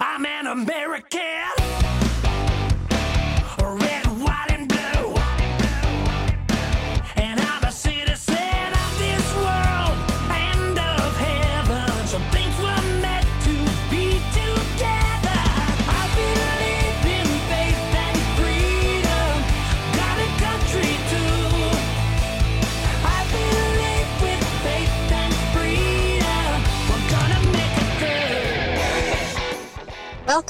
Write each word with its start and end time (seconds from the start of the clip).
I'm 0.00 0.24
an 0.24 0.46
American. 0.46 1.59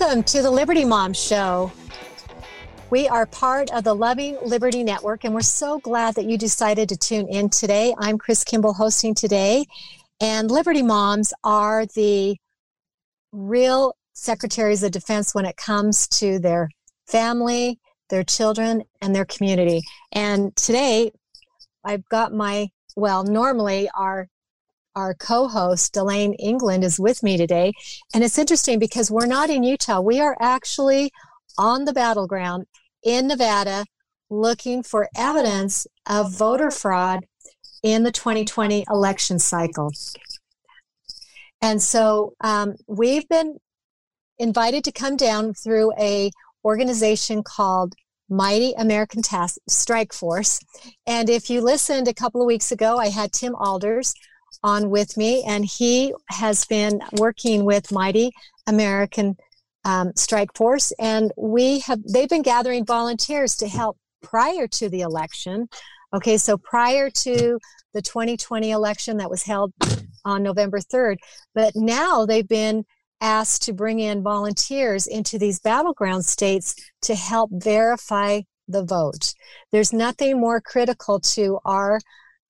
Welcome 0.00 0.22
to 0.24 0.40
the 0.40 0.50
Liberty 0.50 0.86
Mom 0.86 1.12
Show. 1.12 1.70
We 2.88 3.06
are 3.06 3.26
part 3.26 3.70
of 3.70 3.84
the 3.84 3.94
Loving 3.94 4.38
Liberty 4.42 4.82
Network, 4.82 5.24
and 5.24 5.34
we're 5.34 5.42
so 5.42 5.78
glad 5.78 6.14
that 6.14 6.24
you 6.24 6.38
decided 6.38 6.88
to 6.88 6.96
tune 6.96 7.28
in 7.28 7.50
today. 7.50 7.94
I'm 7.98 8.16
Chris 8.16 8.42
Kimball 8.42 8.72
hosting 8.72 9.14
today, 9.14 9.66
and 10.18 10.50
Liberty 10.50 10.82
Moms 10.82 11.34
are 11.44 11.84
the 11.84 12.38
real 13.30 13.94
secretaries 14.14 14.82
of 14.82 14.90
defense 14.90 15.34
when 15.34 15.44
it 15.44 15.58
comes 15.58 16.08
to 16.08 16.38
their 16.38 16.70
family, 17.06 17.78
their 18.08 18.24
children, 18.24 18.84
and 19.02 19.14
their 19.14 19.26
community. 19.26 19.82
And 20.12 20.56
today, 20.56 21.12
I've 21.84 22.08
got 22.08 22.32
my, 22.32 22.70
well, 22.96 23.22
normally 23.22 23.90
our 23.94 24.28
our 24.96 25.14
co-host 25.14 25.92
Delane 25.92 26.34
England 26.34 26.84
is 26.84 26.98
with 26.98 27.22
me 27.22 27.36
today 27.36 27.72
and 28.14 28.24
it's 28.24 28.38
interesting 28.38 28.78
because 28.78 29.10
we're 29.10 29.26
not 29.26 29.50
in 29.50 29.62
Utah 29.62 30.00
we 30.00 30.20
are 30.20 30.36
actually 30.40 31.10
on 31.58 31.84
the 31.84 31.92
battleground 31.92 32.66
in 33.02 33.26
Nevada 33.26 33.84
looking 34.30 34.82
for 34.82 35.08
evidence 35.16 35.86
of 36.06 36.32
voter 36.32 36.70
fraud 36.70 37.26
in 37.82 38.04
the 38.04 38.12
2020 38.12 38.84
election 38.88 39.38
cycle. 39.38 39.90
And 41.60 41.82
so 41.82 42.34
um, 42.40 42.76
we've 42.86 43.28
been 43.28 43.56
invited 44.38 44.84
to 44.84 44.92
come 44.92 45.16
down 45.16 45.52
through 45.52 45.92
a 45.98 46.30
organization 46.64 47.42
called 47.42 47.94
Mighty 48.28 48.72
American 48.78 49.22
Task 49.22 49.58
Strike 49.68 50.12
Force. 50.12 50.60
And 51.06 51.28
if 51.28 51.50
you 51.50 51.60
listened 51.60 52.06
a 52.06 52.14
couple 52.14 52.40
of 52.40 52.46
weeks 52.46 52.70
ago, 52.70 52.96
I 52.96 53.08
had 53.08 53.32
Tim 53.32 53.54
Alders 53.56 54.14
on 54.62 54.90
with 54.90 55.16
me, 55.16 55.42
and 55.46 55.64
he 55.64 56.14
has 56.28 56.64
been 56.64 57.00
working 57.12 57.64
with 57.64 57.92
Mighty 57.92 58.30
American 58.66 59.36
um, 59.84 60.12
Strike 60.16 60.54
Force, 60.54 60.92
and 60.98 61.32
we 61.36 61.80
have 61.80 62.00
they've 62.04 62.28
been 62.28 62.42
gathering 62.42 62.84
volunteers 62.84 63.56
to 63.56 63.68
help 63.68 63.96
prior 64.22 64.66
to 64.66 64.88
the 64.88 65.00
election. 65.00 65.68
Okay, 66.12 66.36
so 66.36 66.58
prior 66.58 67.08
to 67.10 67.58
the 67.94 68.02
2020 68.02 68.70
election 68.70 69.16
that 69.18 69.30
was 69.30 69.42
held 69.42 69.72
on 70.24 70.42
November 70.42 70.78
3rd, 70.78 71.16
but 71.54 71.72
now 71.74 72.26
they've 72.26 72.48
been 72.48 72.84
asked 73.20 73.62
to 73.62 73.72
bring 73.72 74.00
in 74.00 74.22
volunteers 74.22 75.06
into 75.06 75.38
these 75.38 75.60
battleground 75.60 76.24
states 76.24 76.74
to 77.02 77.14
help 77.14 77.50
verify 77.52 78.40
the 78.68 78.84
vote. 78.84 79.34
There's 79.72 79.92
nothing 79.92 80.40
more 80.40 80.60
critical 80.60 81.20
to 81.20 81.58
our 81.64 82.00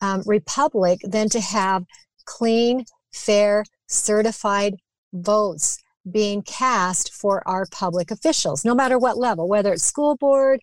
um, 0.01 0.23
republic 0.27 1.01
than 1.05 1.29
to 1.29 1.41
have 1.41 1.85
clean, 2.25 2.85
fair, 3.13 3.65
certified 3.89 4.77
votes 5.13 5.79
being 6.11 6.43
cast 6.43 7.13
for 7.13 7.47
our 7.47 7.67
public 7.71 8.11
officials, 8.11 8.65
no 8.65 8.75
matter 8.75 8.99
what 8.99 9.19
level, 9.19 9.49
whether 9.49 9.73
it's 9.73 9.83
school 9.83 10.17
board, 10.17 10.61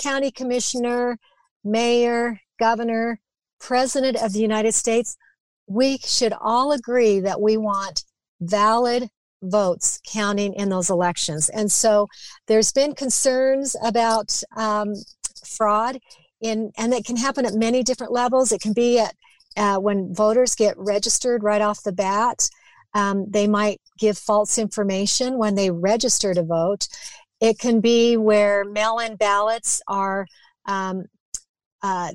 county 0.00 0.30
commissioner, 0.30 1.18
mayor, 1.64 2.40
governor, 2.58 3.20
president 3.60 4.16
of 4.16 4.32
the 4.32 4.40
United 4.40 4.72
States. 4.72 5.16
We 5.66 5.98
should 5.98 6.32
all 6.40 6.72
agree 6.72 7.20
that 7.20 7.40
we 7.40 7.56
want 7.56 8.04
valid 8.40 9.10
votes 9.42 10.00
counting 10.06 10.54
in 10.54 10.68
those 10.68 10.90
elections. 10.90 11.48
And 11.50 11.70
so 11.70 12.08
there's 12.46 12.72
been 12.72 12.94
concerns 12.94 13.76
about 13.84 14.42
um, 14.56 14.94
fraud 15.44 15.98
in, 16.40 16.72
and 16.76 16.92
it 16.92 17.04
can 17.04 17.16
happen 17.16 17.44
at 17.46 17.54
many 17.54 17.82
different 17.82 18.12
levels. 18.12 18.52
It 18.52 18.60
can 18.60 18.72
be 18.72 18.98
at 18.98 19.14
uh, 19.56 19.78
when 19.78 20.14
voters 20.14 20.54
get 20.54 20.76
registered 20.78 21.42
right 21.42 21.62
off 21.62 21.82
the 21.82 21.92
bat. 21.92 22.48
Um, 22.94 23.26
they 23.28 23.46
might 23.46 23.80
give 23.98 24.16
false 24.16 24.58
information 24.58 25.36
when 25.36 25.54
they 25.54 25.70
register 25.70 26.32
to 26.34 26.42
vote. 26.42 26.88
It 27.40 27.58
can 27.58 27.80
be 27.80 28.16
where 28.16 28.64
mail 28.64 28.98
in 28.98 29.16
ballots 29.16 29.82
are, 29.86 30.26
um, 30.66 31.04
uh, 31.82 32.12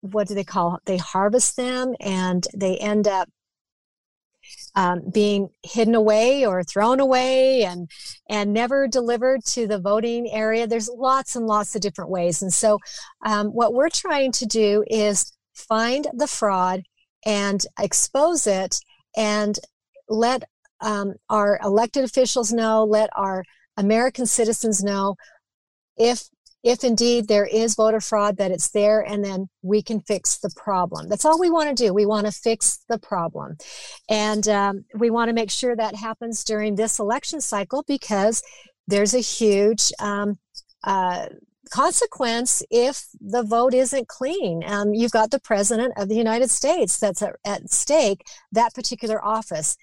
what 0.00 0.28
do 0.28 0.34
they 0.34 0.44
call 0.44 0.78
They 0.84 0.96
harvest 0.96 1.56
them 1.56 1.94
and 2.00 2.46
they 2.54 2.76
end 2.76 3.08
up 3.08 3.28
um, 4.76 5.02
being 5.12 5.48
hidden 5.62 5.94
away 5.94 6.46
or 6.46 6.62
thrown 6.62 7.00
away 7.00 7.64
and 7.64 7.90
and 8.28 8.52
never 8.52 8.86
delivered 8.86 9.44
to 9.46 9.66
the 9.66 9.78
voting 9.78 10.30
area. 10.30 10.66
There's 10.66 10.88
lots 10.88 11.34
and 11.34 11.46
lots 11.46 11.74
of 11.74 11.80
different 11.80 12.10
ways. 12.10 12.42
And 12.42 12.52
so 12.52 12.78
um, 13.24 13.48
what 13.48 13.72
we're 13.74 13.88
trying 13.88 14.32
to 14.32 14.46
do 14.46 14.84
is 14.88 15.32
find 15.54 16.06
the 16.12 16.26
fraud 16.28 16.82
and 17.24 17.64
expose 17.80 18.46
it 18.46 18.76
and 19.16 19.58
let 20.08 20.44
um, 20.80 21.14
our 21.30 21.58
elected 21.64 22.04
officials 22.04 22.52
know 22.52 22.84
let 22.84 23.08
our 23.16 23.42
american 23.78 24.26
citizens 24.26 24.84
know 24.84 25.16
if 25.96 26.28
if 26.66 26.82
indeed 26.82 27.28
there 27.28 27.46
is 27.46 27.76
voter 27.76 28.00
fraud, 28.00 28.38
that 28.38 28.50
it's 28.50 28.70
there 28.70 29.00
and 29.00 29.24
then 29.24 29.48
we 29.62 29.80
can 29.80 30.00
fix 30.00 30.38
the 30.38 30.50
problem. 30.56 31.08
That's 31.08 31.24
all 31.24 31.38
we 31.38 31.48
want 31.48 31.68
to 31.68 31.84
do. 31.84 31.94
We 31.94 32.06
want 32.06 32.26
to 32.26 32.32
fix 32.32 32.80
the 32.88 32.98
problem. 32.98 33.56
And 34.10 34.48
um, 34.48 34.84
we 34.92 35.08
want 35.08 35.28
to 35.28 35.32
make 35.32 35.52
sure 35.52 35.76
that 35.76 35.94
happens 35.94 36.42
during 36.42 36.74
this 36.74 36.98
election 36.98 37.40
cycle 37.40 37.84
because 37.86 38.42
there's 38.88 39.14
a 39.14 39.20
huge 39.20 39.92
um, 40.00 40.40
uh, 40.82 41.26
consequence 41.70 42.64
if 42.68 43.06
the 43.20 43.44
vote 43.44 43.72
isn't 43.72 44.08
clean. 44.08 44.64
Um, 44.66 44.92
you've 44.92 45.12
got 45.12 45.30
the 45.30 45.40
president 45.40 45.94
of 45.96 46.08
the 46.08 46.16
United 46.16 46.50
States 46.50 46.98
that's 46.98 47.22
at, 47.22 47.36
at 47.44 47.70
stake, 47.70 48.26
that 48.50 48.74
particular 48.74 49.24
office. 49.24 49.76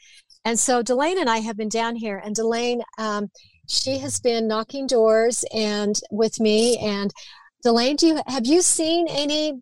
And 0.43 0.59
so 0.59 0.83
Delane 0.83 1.17
and 1.17 1.29
I 1.29 1.37
have 1.37 1.55
been 1.55 1.69
down 1.69 1.95
here, 1.95 2.17
and 2.17 2.35
Delane, 2.35 2.81
um, 2.97 3.31
she 3.67 3.99
has 3.99 4.19
been 4.19 4.47
knocking 4.47 4.87
doors 4.87 5.45
and 5.53 5.99
with 6.11 6.39
me. 6.39 6.77
And 6.77 7.11
Delane, 7.63 7.95
do 7.95 8.07
you 8.07 8.21
have 8.27 8.45
you 8.45 8.61
seen 8.61 9.07
any 9.09 9.61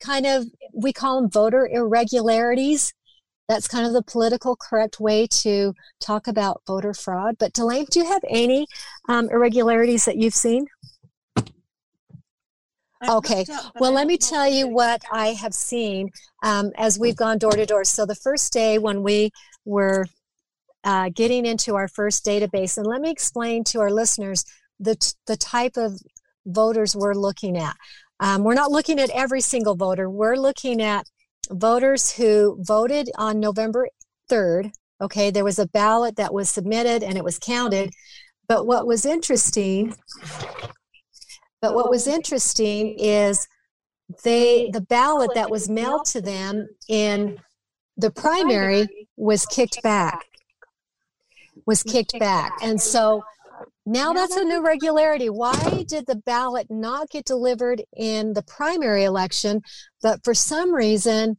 kind 0.00 0.26
of 0.26 0.46
we 0.72 0.92
call 0.92 1.20
them 1.20 1.30
voter 1.30 1.66
irregularities? 1.66 2.92
That's 3.48 3.68
kind 3.68 3.86
of 3.86 3.92
the 3.92 4.02
political 4.02 4.56
correct 4.56 5.00
way 5.00 5.26
to 5.42 5.74
talk 6.00 6.26
about 6.26 6.62
voter 6.66 6.94
fraud. 6.94 7.36
But 7.38 7.52
Delane, 7.52 7.86
do 7.90 8.00
you 8.00 8.06
have 8.06 8.22
any 8.28 8.66
um, 9.08 9.28
irregularities 9.30 10.06
that 10.06 10.16
you've 10.16 10.34
seen? 10.34 10.66
Okay. 13.06 13.44
Well, 13.78 13.92
let 13.92 14.06
me 14.06 14.16
tell 14.16 14.48
you 14.48 14.66
what 14.68 15.02
I 15.12 15.28
have 15.34 15.52
seen 15.52 16.10
um, 16.42 16.72
as 16.76 16.98
we've 16.98 17.16
gone 17.16 17.36
door 17.36 17.52
to 17.52 17.66
door. 17.66 17.84
So 17.84 18.06
the 18.06 18.14
first 18.14 18.50
day 18.50 18.78
when 18.78 19.02
we 19.02 19.30
were 19.66 20.06
uh, 20.84 21.08
getting 21.14 21.46
into 21.46 21.74
our 21.74 21.88
first 21.88 22.24
database. 22.24 22.76
And 22.76 22.86
let 22.86 23.00
me 23.00 23.10
explain 23.10 23.64
to 23.64 23.80
our 23.80 23.90
listeners 23.90 24.44
the, 24.78 24.94
t- 24.94 25.12
the 25.26 25.36
type 25.36 25.76
of 25.76 25.98
voters 26.46 26.94
we're 26.94 27.14
looking 27.14 27.56
at. 27.56 27.76
Um, 28.20 28.44
we're 28.44 28.54
not 28.54 28.70
looking 28.70 29.00
at 29.00 29.10
every 29.10 29.40
single 29.40 29.74
voter, 29.74 30.08
we're 30.08 30.36
looking 30.36 30.80
at 30.80 31.06
voters 31.50 32.12
who 32.12 32.58
voted 32.60 33.10
on 33.16 33.40
November 33.40 33.88
3rd. 34.30 34.72
Okay, 35.00 35.30
there 35.30 35.44
was 35.44 35.58
a 35.58 35.66
ballot 35.68 36.16
that 36.16 36.32
was 36.32 36.50
submitted 36.50 37.02
and 37.02 37.16
it 37.18 37.24
was 37.24 37.38
counted. 37.38 37.90
But 38.46 38.66
what 38.66 38.86
was 38.86 39.04
interesting, 39.04 39.94
but 41.60 41.74
what 41.74 41.90
was 41.90 42.06
interesting 42.06 42.96
is 42.98 43.48
they 44.22 44.70
the 44.70 44.82
ballot 44.82 45.30
that 45.34 45.50
was 45.50 45.68
mailed 45.68 46.04
to 46.04 46.20
them 46.20 46.68
in 46.88 47.38
the 47.96 48.10
primary 48.10 49.08
was 49.16 49.46
kicked 49.46 49.82
back 49.82 50.26
was 51.66 51.82
kicked 51.82 52.18
back. 52.18 52.52
And 52.62 52.80
so 52.80 53.22
now 53.86 54.12
that's 54.12 54.36
a 54.36 54.44
new 54.44 54.62
regularity. 54.62 55.28
Why 55.28 55.84
did 55.86 56.06
the 56.06 56.16
ballot 56.16 56.66
not 56.70 57.10
get 57.10 57.24
delivered 57.24 57.82
in 57.96 58.32
the 58.32 58.42
primary 58.42 59.04
election, 59.04 59.62
but 60.02 60.24
for 60.24 60.34
some 60.34 60.74
reason 60.74 61.38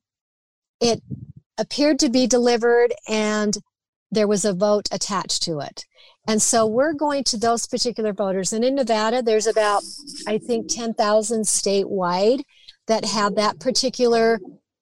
it 0.82 1.02
appeared 1.58 2.00
to 2.00 2.10
be 2.10 2.28
delivered 2.28 2.94
and 3.08 3.58
there 4.12 4.28
was 4.28 4.46
a 4.46 4.54
vote 4.54 4.88
attached 4.92 5.44
to 5.44 5.60
it? 5.60 5.86
And 6.28 6.42
so 6.42 6.66
we're 6.66 6.94
going 6.94 7.24
to 7.26 7.38
those 7.38 7.68
particular 7.68 8.14
voters. 8.14 8.52
And 8.52 8.64
in 8.64 8.76
Nevada, 8.76 9.22
there's 9.22 9.48
about, 9.48 9.84
I 10.28 10.40
think, 10.40 10.68
10,000 10.70 11.44
statewide 11.44 12.42
that 12.88 13.06
have 13.06 13.36
that 13.36 13.60
particular 13.60 14.40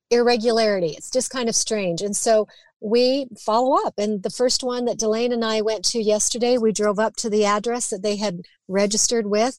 irregularity. 0.10 0.94
It's 0.98 1.10
just 1.10 1.30
kind 1.32 1.50
of 1.50 1.56
strange. 1.56 2.02
And 2.02 2.16
so 2.16 2.48
we 2.84 3.28
follow 3.40 3.78
up. 3.86 3.94
And 3.98 4.22
the 4.22 4.30
first 4.30 4.62
one 4.64 4.86
that 4.86 5.00
Delane 5.00 5.32
and 5.32 5.44
I 5.44 5.62
went 5.62 5.86
to 5.86 6.04
yesterday, 6.04 6.58
we 6.58 6.74
drove 6.74 7.00
up 7.00 7.16
to 7.18 7.30
the 7.30 7.46
address 7.46 7.90
that 7.90 8.04
they 8.04 8.18
had 8.18 8.42
registered 8.68 9.26
with, 9.26 9.58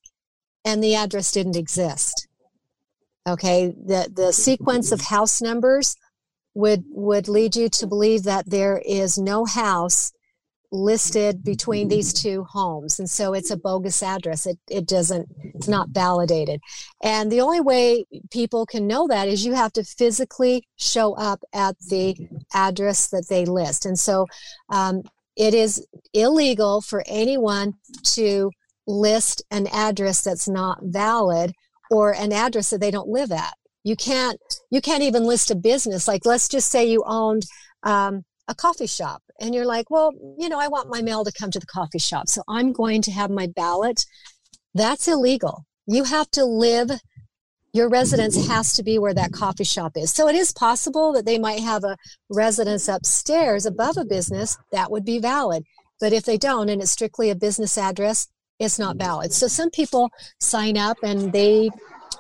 and 0.65 0.83
the 0.85 0.95
address 0.95 1.33
didn't 1.33 1.57
exist. 1.57 2.29
Okay, 3.27 3.69
the, 3.69 4.11
the 4.15 4.33
sequence 4.33 4.93
of 4.93 5.01
house 5.01 5.41
numbers 5.41 5.97
would 6.53 6.85
would 6.91 7.27
lead 7.27 7.57
you 7.57 7.69
to 7.69 7.87
believe 7.87 8.23
that 8.25 8.49
there 8.49 8.81
is 8.85 9.19
no 9.19 9.45
house 9.45 10.13
listed 10.75 11.45
between 11.45 11.89
these 11.89 12.13
two 12.13 12.45
homes. 12.45 12.99
And 12.99 13.09
so 13.09 13.33
it's 13.33 13.51
a 13.51 13.57
bogus 13.57 14.03
address. 14.03 14.45
It, 14.45 14.59
it 14.69 14.87
doesn't 14.87 15.29
it's 15.55 15.69
not 15.69 15.91
validated. 15.91 16.61
And 17.03 17.31
the 17.31 17.41
only 17.41 17.61
way 17.61 18.05
people 18.33 18.67
can 18.67 18.87
know 18.87 19.07
that 19.07 19.29
is 19.29 19.47
you 19.47 19.55
have 19.55 19.73
to 19.75 19.85
physically 19.85 20.67
show 20.77 21.15
up 21.15 21.41
at 21.53 21.77
the 21.89 22.17
address 22.53 23.07
that 23.09 23.29
they 23.29 23.45
list. 23.45 23.87
And 23.87 23.99
so 23.99 24.27
um, 24.69 25.03
it 25.37 25.55
is 25.55 25.87
illegal 26.13 26.81
for 26.81 27.05
anyone 27.07 27.75
to 28.15 28.51
list 28.87 29.43
an 29.51 29.69
address 29.69 30.23
that's 30.23 30.49
not 30.49 30.79
valid 30.83 31.53
or 31.91 32.13
an 32.13 32.33
address 32.33 32.71
that 32.71 32.81
they 32.81 32.91
don't 32.91 33.09
live 33.09 33.31
at. 33.31 33.55
You 33.85 33.97
can't 33.97 34.41
you 34.71 34.81
can't 34.81 35.03
even 35.03 35.25
list 35.25 35.51
a 35.51 35.55
business. 35.55 36.09
Like 36.09 36.27
let's 36.27 36.49
just 36.49 36.71
say 36.71 36.85
you 36.91 37.05
owned 37.07 37.45
um, 37.85 38.25
a 38.49 38.55
coffee 38.55 38.87
shop 38.87 39.23
and 39.41 39.55
you're 39.55 39.67
like, 39.67 39.91
well, 39.91 40.13
you 40.39 40.49
know, 40.49 40.61
I 40.61 40.69
want 40.69 40.91
my 40.91 41.03
mail 41.03 41.25
to 41.25 41.33
come 41.33 41.51
to 41.51 41.59
the 41.59 41.67
coffee 41.67 41.99
shop. 41.99 42.29
So 42.29 42.43
I'm 42.49 42.73
going 42.73 43.03
to 43.03 43.11
have 43.11 43.31
my 43.31 43.47
ballot. 43.47 44.05
That's 44.75 45.09
illegal. 45.09 45.65
You 45.87 46.05
have 46.05 46.31
to 46.33 46.45
live, 46.45 46.91
your 47.73 47.89
residence 47.89 48.47
has 48.49 48.75
to 48.75 48.83
be 48.83 48.99
where 48.99 49.15
that 49.15 49.33
coffee 49.33 49.65
shop 49.65 49.93
is. 49.97 50.13
So 50.13 50.29
it 50.29 50.35
is 50.35 50.53
possible 50.53 51.13
that 51.13 51.27
they 51.27 51.39
might 51.39 51.61
have 51.61 51.85
a 51.85 51.97
residence 52.31 52.89
upstairs 52.89 53.67
above 53.67 53.97
a 53.97 54.05
business. 54.05 54.57
That 54.73 54.91
would 54.91 55.05
be 55.05 55.19
valid. 55.19 55.65
But 56.01 56.13
if 56.13 56.25
they 56.25 56.37
don't, 56.37 56.69
and 56.69 56.83
it's 56.83 56.91
strictly 56.91 57.31
a 57.31 57.35
business 57.35 57.79
address, 57.79 58.29
it's 58.59 58.79
not 58.79 58.97
valid. 58.97 59.33
So 59.33 59.49
some 59.49 59.71
people 59.71 60.11
sign 60.41 60.77
up 60.77 60.99
and 61.03 61.33
they, 61.33 61.71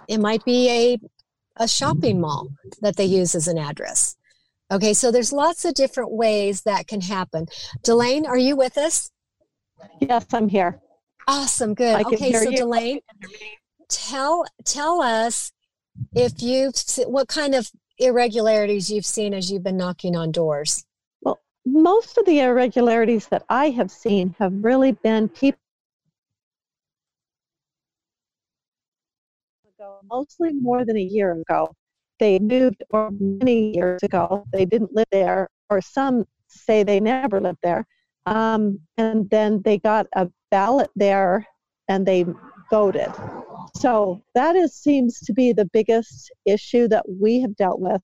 it 0.09 0.19
might 0.19 0.45
be 0.45 0.69
a, 0.71 0.99
a 1.57 1.69
shopping 1.69 2.21
mall 2.21 2.49
that 2.81 2.97
they 2.97 3.05
use 3.05 3.35
as 3.35 3.47
an 3.47 3.59
address. 3.59 4.17
Okay, 4.75 4.93
so 4.93 5.13
there's 5.13 5.33
lots 5.33 5.65
of 5.65 5.75
different 5.75 6.11
ways 6.11 6.63
that 6.63 6.89
can 6.89 7.01
happen. 7.01 7.47
Delane, 7.85 8.27
are 8.27 8.37
you 8.37 8.57
with 8.57 8.77
us? 8.77 9.09
Yes, 10.01 10.27
I'm 10.33 10.49
here. 10.49 10.81
Awesome, 11.29 11.75
good. 11.75 12.05
Okay, 12.07 12.33
so 12.33 12.51
you. 12.51 12.57
Delane, 12.57 13.01
tell 13.89 14.45
tell 14.65 15.01
us 15.01 15.53
if 16.13 16.43
you've 16.43 16.75
what 17.07 17.29
kind 17.29 17.55
of 17.55 17.71
irregularities 17.99 18.91
you've 18.91 19.07
seen 19.07 19.33
as 19.33 19.49
you've 19.49 19.63
been 19.63 19.77
knocking 19.77 20.17
on 20.17 20.33
doors. 20.33 20.85
Well, 21.23 21.41
most 21.65 22.19
of 22.19 22.27
the 22.27 22.41
irregularities 22.41 23.29
that 23.29 23.45
I 23.49 23.71
have 23.71 23.93
seen 23.93 24.35
have 24.41 24.53
really 24.65 24.91
been 24.91 25.29
people 25.29 25.61
mostly 30.11 30.53
more 30.53 30.85
than 30.85 30.97
a 30.97 31.01
year 31.01 31.33
ago 31.33 31.75
they 32.19 32.39
moved 32.39 32.83
or 32.91 33.11
many 33.11 33.75
years 33.75 34.03
ago. 34.03 34.47
They 34.53 34.65
didn't 34.65 34.95
live 34.95 35.07
there, 35.11 35.49
or 35.71 35.81
some 35.81 36.25
say 36.49 36.83
they 36.83 37.01
never 37.01 37.41
lived 37.41 37.59
there. 37.63 37.87
Um, 38.27 38.79
and 38.97 39.29
then 39.31 39.61
they 39.65 39.79
got 39.79 40.07
a 40.15 40.29
ballot 40.51 40.91
there 40.97 41.47
and 41.89 42.07
they 42.07 42.25
voted. 42.71 43.13
So 43.77 44.23
that 44.35 44.57
is 44.57 44.75
seems 44.75 45.21
to 45.21 45.33
be 45.33 45.53
the 45.53 45.67
biggest 45.67 46.31
issue 46.47 46.89
that 46.89 47.05
we 47.09 47.41
have 47.41 47.57
dealt 47.57 47.81
with 47.81 48.01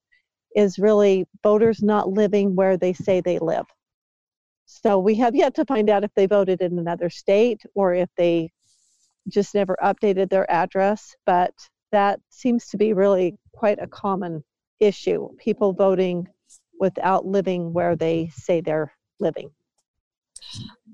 is 0.56 0.78
really 0.78 1.26
voters 1.42 1.82
not 1.82 2.08
living 2.08 2.54
where 2.56 2.76
they 2.76 2.92
say 2.92 3.20
they 3.20 3.38
live. 3.38 3.66
So 4.66 4.98
we 4.98 5.14
have 5.16 5.34
yet 5.34 5.54
to 5.54 5.64
find 5.64 5.88
out 5.88 6.04
if 6.04 6.10
they 6.14 6.26
voted 6.26 6.60
in 6.60 6.78
another 6.78 7.10
state 7.10 7.62
or 7.74 7.94
if 7.94 8.08
they 8.16 8.50
just 9.28 9.54
never 9.54 9.76
updated 9.82 10.30
their 10.30 10.50
address, 10.50 11.14
but 11.26 11.52
that 11.92 12.20
seems 12.30 12.68
to 12.68 12.76
be 12.76 12.92
really 12.92 13.36
quite 13.52 13.78
a 13.80 13.86
common 13.86 14.42
issue 14.80 15.28
people 15.38 15.72
voting 15.72 16.26
without 16.78 17.26
living 17.26 17.72
where 17.72 17.94
they 17.94 18.30
say 18.34 18.60
they're 18.60 18.92
living. 19.18 19.50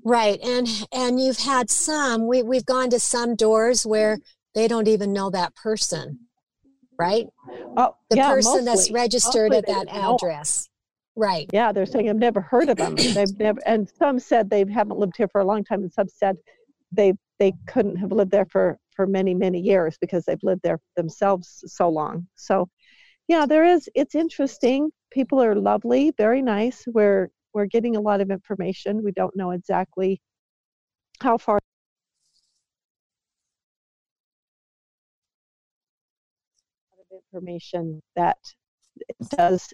Right 0.03 0.39
and 0.43 0.67
and 0.91 1.19
you've 1.19 1.39
had 1.39 1.69
some 1.69 2.27
we, 2.27 2.43
we've 2.43 2.65
gone 2.65 2.89
to 2.89 2.99
some 2.99 3.35
doors 3.35 3.85
where 3.85 4.19
they 4.53 4.67
don't 4.67 4.87
even 4.87 5.13
know 5.13 5.29
that 5.29 5.55
person 5.55 6.19
right? 6.99 7.27
Oh, 7.77 7.95
the 8.09 8.17
yeah, 8.17 8.29
person 8.31 8.65
mostly, 8.65 8.65
that's 8.65 8.91
registered 8.91 9.53
at 9.53 9.67
that 9.67 9.87
address 9.89 10.67
right. 11.15 11.47
Yeah 11.53 11.71
they're 11.71 11.85
saying 11.85 12.09
i've 12.09 12.15
never 12.15 12.41
heard 12.41 12.69
of 12.69 12.77
them 12.77 12.95
they've 13.13 13.39
never 13.39 13.59
and 13.65 13.89
some 13.97 14.19
said 14.19 14.49
they 14.49 14.65
haven't 14.69 14.99
lived 14.99 15.17
here 15.17 15.27
for 15.27 15.41
a 15.41 15.45
long 15.45 15.63
time 15.63 15.81
and 15.81 15.91
some 15.91 16.07
said 16.07 16.37
they 16.91 17.13
they 17.39 17.53
couldn't 17.67 17.95
have 17.97 18.11
lived 18.11 18.31
there 18.31 18.45
for 18.45 18.77
for 18.97 19.07
many 19.07 19.33
many 19.35 19.61
years 19.61 19.97
because 20.01 20.25
they've 20.25 20.43
lived 20.43 20.61
there 20.63 20.79
themselves 20.97 21.63
so 21.67 21.87
long. 21.89 22.27
So 22.35 22.69
yeah 23.29 23.45
there 23.45 23.65
is 23.65 23.89
it's 23.95 24.15
interesting. 24.15 24.91
People 25.11 25.41
are 25.41 25.55
lovely 25.55 26.11
very 26.17 26.41
nice. 26.41 26.83
We're 26.87 27.29
we're 27.53 27.67
getting 27.67 27.95
a 27.95 28.01
lot 28.01 28.21
of 28.21 28.31
information. 28.31 29.03
We 29.03 29.13
don't 29.13 29.35
know 29.35 29.51
exactly 29.51 30.21
how 31.21 31.37
far 31.37 31.59
information 37.33 38.01
that 38.15 38.37
does 39.37 39.73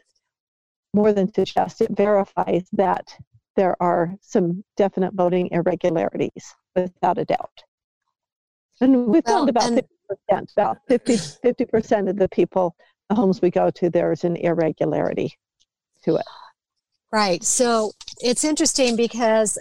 more 0.94 1.14
than 1.14 1.34
suggest 1.34 1.82
it 1.82 1.92
verifies 1.92 2.68
that 2.74 3.18
there 3.56 3.76
are 3.82 4.16
some 4.22 4.64
definite 4.78 5.14
voting 5.14 5.50
irregularities 5.52 6.56
without 6.76 7.18
a 7.18 7.26
doubt 7.26 7.64
and 8.84 9.08
we 9.08 9.22
found 9.22 9.50
about 9.50 9.70
and, 9.70 9.82
50%, 10.32 10.52
about 10.54 10.78
50, 10.88 11.14
50% 11.16 12.10
of 12.10 12.18
the 12.18 12.30
people, 12.30 12.76
the 13.10 13.16
homes 13.16 13.42
we 13.42 13.50
go 13.50 13.70
to, 13.72 13.90
there's 13.90 14.24
an 14.24 14.36
irregularity 14.36 15.34
to 16.04 16.18
it. 16.18 16.26
Right. 17.12 17.44
So 17.44 17.92
it's 18.20 18.44
interesting 18.44 18.96
because 18.96 19.58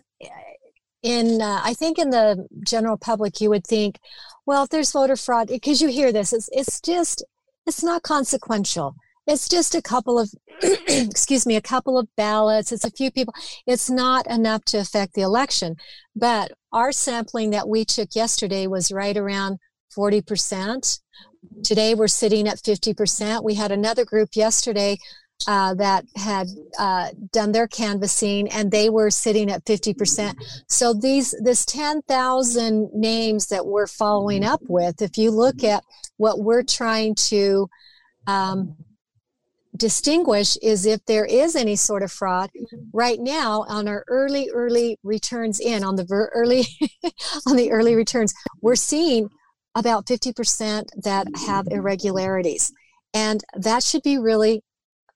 in 1.02 1.42
uh, 1.42 1.60
I 1.62 1.74
think 1.74 1.98
in 1.98 2.10
the 2.10 2.46
general 2.64 2.96
public 2.96 3.40
you 3.40 3.50
would 3.50 3.66
think, 3.66 3.98
well, 4.46 4.64
if 4.64 4.70
there's 4.70 4.92
voter 4.92 5.16
fraud, 5.16 5.48
because 5.48 5.82
you 5.82 5.88
hear 5.88 6.12
this, 6.12 6.32
it's 6.32 6.48
it's 6.52 6.80
just 6.80 7.22
it's 7.66 7.82
not 7.82 8.02
consequential. 8.02 8.94
It's 9.26 9.48
just 9.48 9.74
a 9.74 9.82
couple 9.82 10.18
of 10.18 10.32
excuse 10.62 11.46
me, 11.46 11.56
a 11.56 11.60
couple 11.60 11.98
of 11.98 12.08
ballots. 12.16 12.72
It's 12.72 12.84
a 12.84 12.90
few 12.90 13.10
people. 13.10 13.34
It's 13.66 13.90
not 13.90 14.26
enough 14.26 14.64
to 14.66 14.78
affect 14.78 15.14
the 15.14 15.22
election. 15.22 15.76
But 16.16 16.52
our 16.72 16.92
sampling 16.92 17.50
that 17.50 17.68
we 17.68 17.84
took 17.84 18.14
yesterday 18.14 18.66
was 18.66 18.92
right 18.92 19.16
around 19.16 19.58
40%. 19.96 21.00
Today 21.64 21.94
we're 21.94 22.08
sitting 22.08 22.48
at 22.48 22.58
50%. 22.58 23.44
We 23.44 23.54
had 23.54 23.72
another 23.72 24.04
group 24.04 24.30
yesterday 24.34 24.98
uh, 25.46 25.74
that 25.74 26.04
had 26.16 26.46
uh, 26.78 27.10
done 27.32 27.52
their 27.52 27.66
canvassing 27.66 28.48
and 28.48 28.70
they 28.70 28.88
were 28.88 29.10
sitting 29.10 29.50
at 29.50 29.64
50%. 29.64 30.34
So 30.68 30.94
these 30.94 31.34
this 31.42 31.64
10,000 31.64 32.90
names 32.94 33.48
that 33.48 33.66
we're 33.66 33.86
following 33.86 34.44
up 34.44 34.60
with, 34.68 35.02
if 35.02 35.18
you 35.18 35.30
look 35.30 35.64
at 35.64 35.84
what 36.16 36.40
we're 36.40 36.62
trying 36.62 37.14
to 37.16 37.68
um, 38.26 38.76
distinguish 39.76 40.56
is 40.62 40.84
if 40.84 41.04
there 41.06 41.24
is 41.24 41.56
any 41.56 41.76
sort 41.76 42.02
of 42.02 42.12
fraud 42.12 42.50
right 42.92 43.18
now 43.18 43.64
on 43.68 43.88
our 43.88 44.04
early 44.08 44.50
early 44.52 44.98
returns 45.02 45.58
in 45.60 45.82
on 45.82 45.96
the 45.96 46.04
ver- 46.04 46.30
early 46.34 46.66
on 47.46 47.56
the 47.56 47.70
early 47.70 47.94
returns 47.94 48.34
we're 48.60 48.74
seeing 48.74 49.30
about 49.74 50.06
50% 50.06 51.02
that 51.02 51.26
have 51.46 51.66
irregularities. 51.70 52.72
And 53.14 53.42
that 53.54 53.82
should 53.82 54.02
be 54.02 54.18
really 54.18 54.62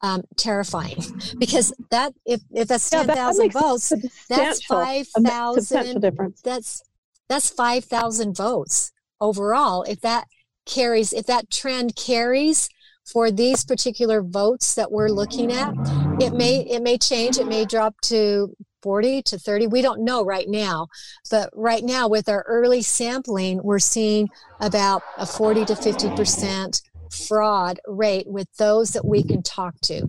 um, 0.02 0.22
terrifying 0.36 0.98
because 1.38 1.72
that 1.90 2.12
if, 2.26 2.42
if 2.52 2.68
that's 2.68 2.90
10,000 2.90 3.46
yeah, 3.46 3.50
votes 3.60 3.92
that's 4.28 4.64
5,000 4.66 6.02
that's 6.44 6.82
that's 7.28 7.50
5,000 7.50 8.36
votes 8.36 8.92
overall. 9.20 9.82
If 9.84 10.02
that 10.02 10.26
carries 10.66 11.14
if 11.14 11.26
that 11.26 11.50
trend 11.50 11.96
carries 11.96 12.68
for 13.06 13.30
these 13.30 13.64
particular 13.64 14.22
votes 14.22 14.74
that 14.74 14.90
we're 14.90 15.08
looking 15.08 15.52
at 15.52 15.72
it 16.20 16.32
may 16.32 16.60
it 16.60 16.82
may 16.82 16.98
change 16.98 17.38
it 17.38 17.46
may 17.46 17.64
drop 17.64 17.94
to 18.02 18.54
40 18.82 19.22
to 19.22 19.38
30 19.38 19.66
we 19.66 19.82
don't 19.82 20.04
know 20.04 20.24
right 20.24 20.48
now. 20.48 20.86
But 21.28 21.50
right 21.54 21.82
now 21.82 22.08
with 22.08 22.28
our 22.28 22.44
early 22.46 22.82
sampling 22.82 23.60
we're 23.62 23.80
seeing 23.80 24.28
about 24.60 25.02
a 25.16 25.26
40 25.26 25.64
to 25.66 25.76
50 25.76 26.10
percent 26.10 26.82
fraud 27.10 27.80
rate 27.86 28.26
with 28.28 28.48
those 28.58 28.90
that 28.90 29.04
we 29.04 29.22
can 29.22 29.42
talk 29.42 29.74
to. 29.82 30.06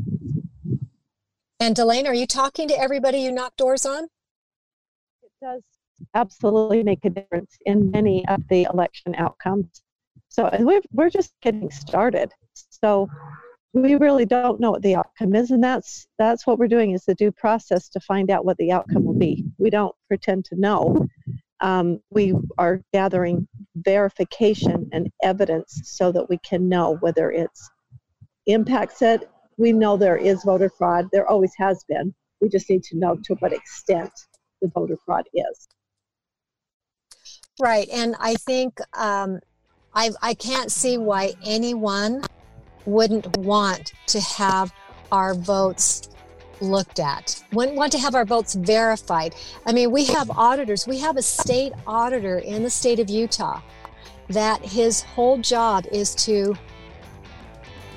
And 1.60 1.76
Delane, 1.76 2.06
are 2.06 2.14
you 2.14 2.28
talking 2.28 2.68
to 2.68 2.80
everybody 2.80 3.20
you 3.20 3.32
knock 3.32 3.56
doors 3.56 3.86
on? 3.86 4.04
It 5.24 5.32
does 5.42 5.64
absolutely 6.14 6.84
make 6.84 7.04
a 7.04 7.10
difference 7.10 7.58
in 7.66 7.90
many 7.90 8.28
of 8.28 8.48
the 8.50 8.68
election 8.72 9.16
outcomes. 9.16 9.82
So 10.30 10.50
we're, 10.60 10.82
we're 10.92 11.10
just 11.10 11.34
getting 11.42 11.72
started 11.72 12.32
so 12.84 13.10
we 13.74 13.96
really 13.96 14.26
don't 14.26 14.60
know 14.60 14.72
what 14.72 14.82
the 14.82 14.96
outcome 14.96 15.36
is, 15.36 15.52
and 15.52 15.64
that's 15.64 16.08
that's 16.18 16.48
what 16.48 16.58
we're 16.58 16.68
doing 16.68 16.92
is 16.92 17.06
the 17.06 17.16
due 17.16 17.32
process 17.32 17.90
to 17.90 18.00
find 18.00 18.30
out 18.30 18.46
what 18.46 18.58
the 18.58 18.72
outcome 18.72 19.04
will 19.06 19.18
be. 19.18 19.46
We 19.58 19.70
don't 19.70 19.96
pretend 20.08 20.46
to 20.46 20.60
know. 20.60 21.08
Um, 21.60 22.00
we 22.12 22.34
are 22.58 22.82
gathering 22.94 23.48
verification 23.76 24.90
and 24.92 25.10
evidence 25.24 25.82
so 25.84 26.12
that 26.12 26.30
we 26.30 26.38
can 26.40 26.70
know 26.70 26.98
whether 27.02 27.32
it's 27.32 27.70
impacts 28.46 29.02
it. 29.02 29.30
We 29.58 29.74
know 29.74 29.98
there 29.98 30.18
is 30.18 30.44
voter 30.44 30.70
fraud. 30.70 31.08
There 31.12 31.28
always 31.28 31.54
has 31.58 31.84
been. 31.90 32.14
We 32.42 32.50
just 32.50 32.70
need 32.70 32.84
to 32.84 32.98
know 32.98 33.18
to 33.24 33.36
what 33.40 33.54
extent 33.54 34.12
the 34.62 34.70
voter 34.74 34.98
fraud 35.06 35.26
is. 35.34 35.68
Right. 37.60 37.90
And 37.90 38.16
I 38.20 38.36
think 38.36 38.78
um, 38.96 39.40
I, 39.96 40.12
I 40.22 40.36
can't 40.36 40.72
see 40.72 41.00
why 41.00 41.34
anyone 41.44 42.22
wouldn't 42.88 43.38
want 43.38 43.94
to 44.08 44.20
have 44.22 44.74
our 45.12 45.36
votes 45.36 46.10
looked 46.62 47.00
at, 47.00 47.44
wouldn't 47.52 47.78
want 47.78 47.92
to 47.92 48.00
have 48.00 48.16
our 48.16 48.26
votes 48.26 48.56
verified. 48.56 49.36
I 49.66 49.74
mean, 49.74 49.92
we 49.92 50.06
have 50.06 50.32
auditors, 50.32 50.88
we 50.88 50.98
have 51.00 51.18
a 51.18 51.22
state 51.22 51.74
auditor 51.86 52.40
in 52.40 52.64
the 52.64 52.70
state 52.70 53.00
of 53.00 53.10
Utah 53.10 53.62
that 54.30 54.62
his 54.62 55.02
whole 55.02 55.38
job 55.38 55.86
is 55.92 56.16
to 56.16 56.56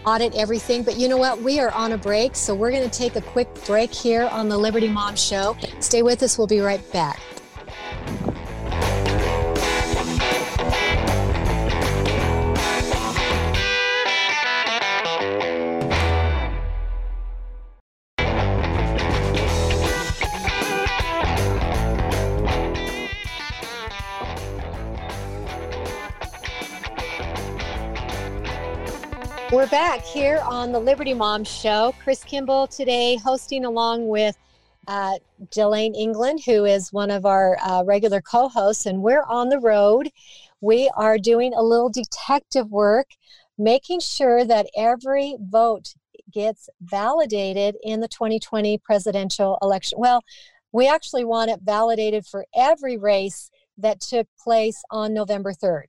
audit 0.04 0.34
everything. 0.34 0.82
But 0.82 0.96
you 0.96 1.08
know 1.08 1.16
what? 1.16 1.40
We 1.40 1.60
are 1.60 1.70
on 1.70 1.92
a 1.92 1.98
break, 1.98 2.34
so 2.34 2.54
we're 2.54 2.70
going 2.70 2.88
to 2.88 2.98
take 2.98 3.16
a 3.16 3.20
quick 3.20 3.48
break 3.66 3.92
here 3.92 4.24
on 4.24 4.48
the 4.48 4.58
Liberty 4.58 4.88
Mom 4.88 5.16
Show. 5.16 5.56
Stay 5.80 6.02
with 6.02 6.22
us, 6.22 6.36
we'll 6.36 6.46
be 6.46 6.60
right 6.60 6.92
back. 6.92 7.20
Back 29.90 30.04
here 30.04 30.40
on 30.44 30.70
the 30.70 30.78
Liberty 30.78 31.12
Mom 31.12 31.42
Show. 31.42 31.92
Chris 32.04 32.22
Kimball 32.22 32.68
today 32.68 33.16
hosting 33.16 33.64
along 33.64 34.06
with 34.06 34.38
uh, 34.86 35.14
Delane 35.50 35.96
England, 35.96 36.42
who 36.46 36.64
is 36.64 36.92
one 36.92 37.10
of 37.10 37.26
our 37.26 37.58
uh, 37.60 37.82
regular 37.82 38.20
co 38.20 38.48
hosts, 38.48 38.86
and 38.86 39.02
we're 39.02 39.24
on 39.24 39.48
the 39.48 39.58
road. 39.58 40.08
We 40.60 40.88
are 40.94 41.18
doing 41.18 41.54
a 41.54 41.62
little 41.64 41.88
detective 41.88 42.70
work, 42.70 43.08
making 43.58 43.98
sure 43.98 44.44
that 44.44 44.68
every 44.76 45.36
vote 45.40 45.94
gets 46.32 46.68
validated 46.80 47.74
in 47.82 47.98
the 47.98 48.06
2020 48.06 48.78
presidential 48.78 49.58
election. 49.60 49.98
Well, 49.98 50.22
we 50.70 50.86
actually 50.86 51.24
want 51.24 51.50
it 51.50 51.62
validated 51.64 52.26
for 52.26 52.46
every 52.54 52.96
race 52.96 53.50
that 53.76 53.98
took 53.98 54.28
place 54.38 54.84
on 54.92 55.12
November 55.12 55.52
3rd. 55.52 55.86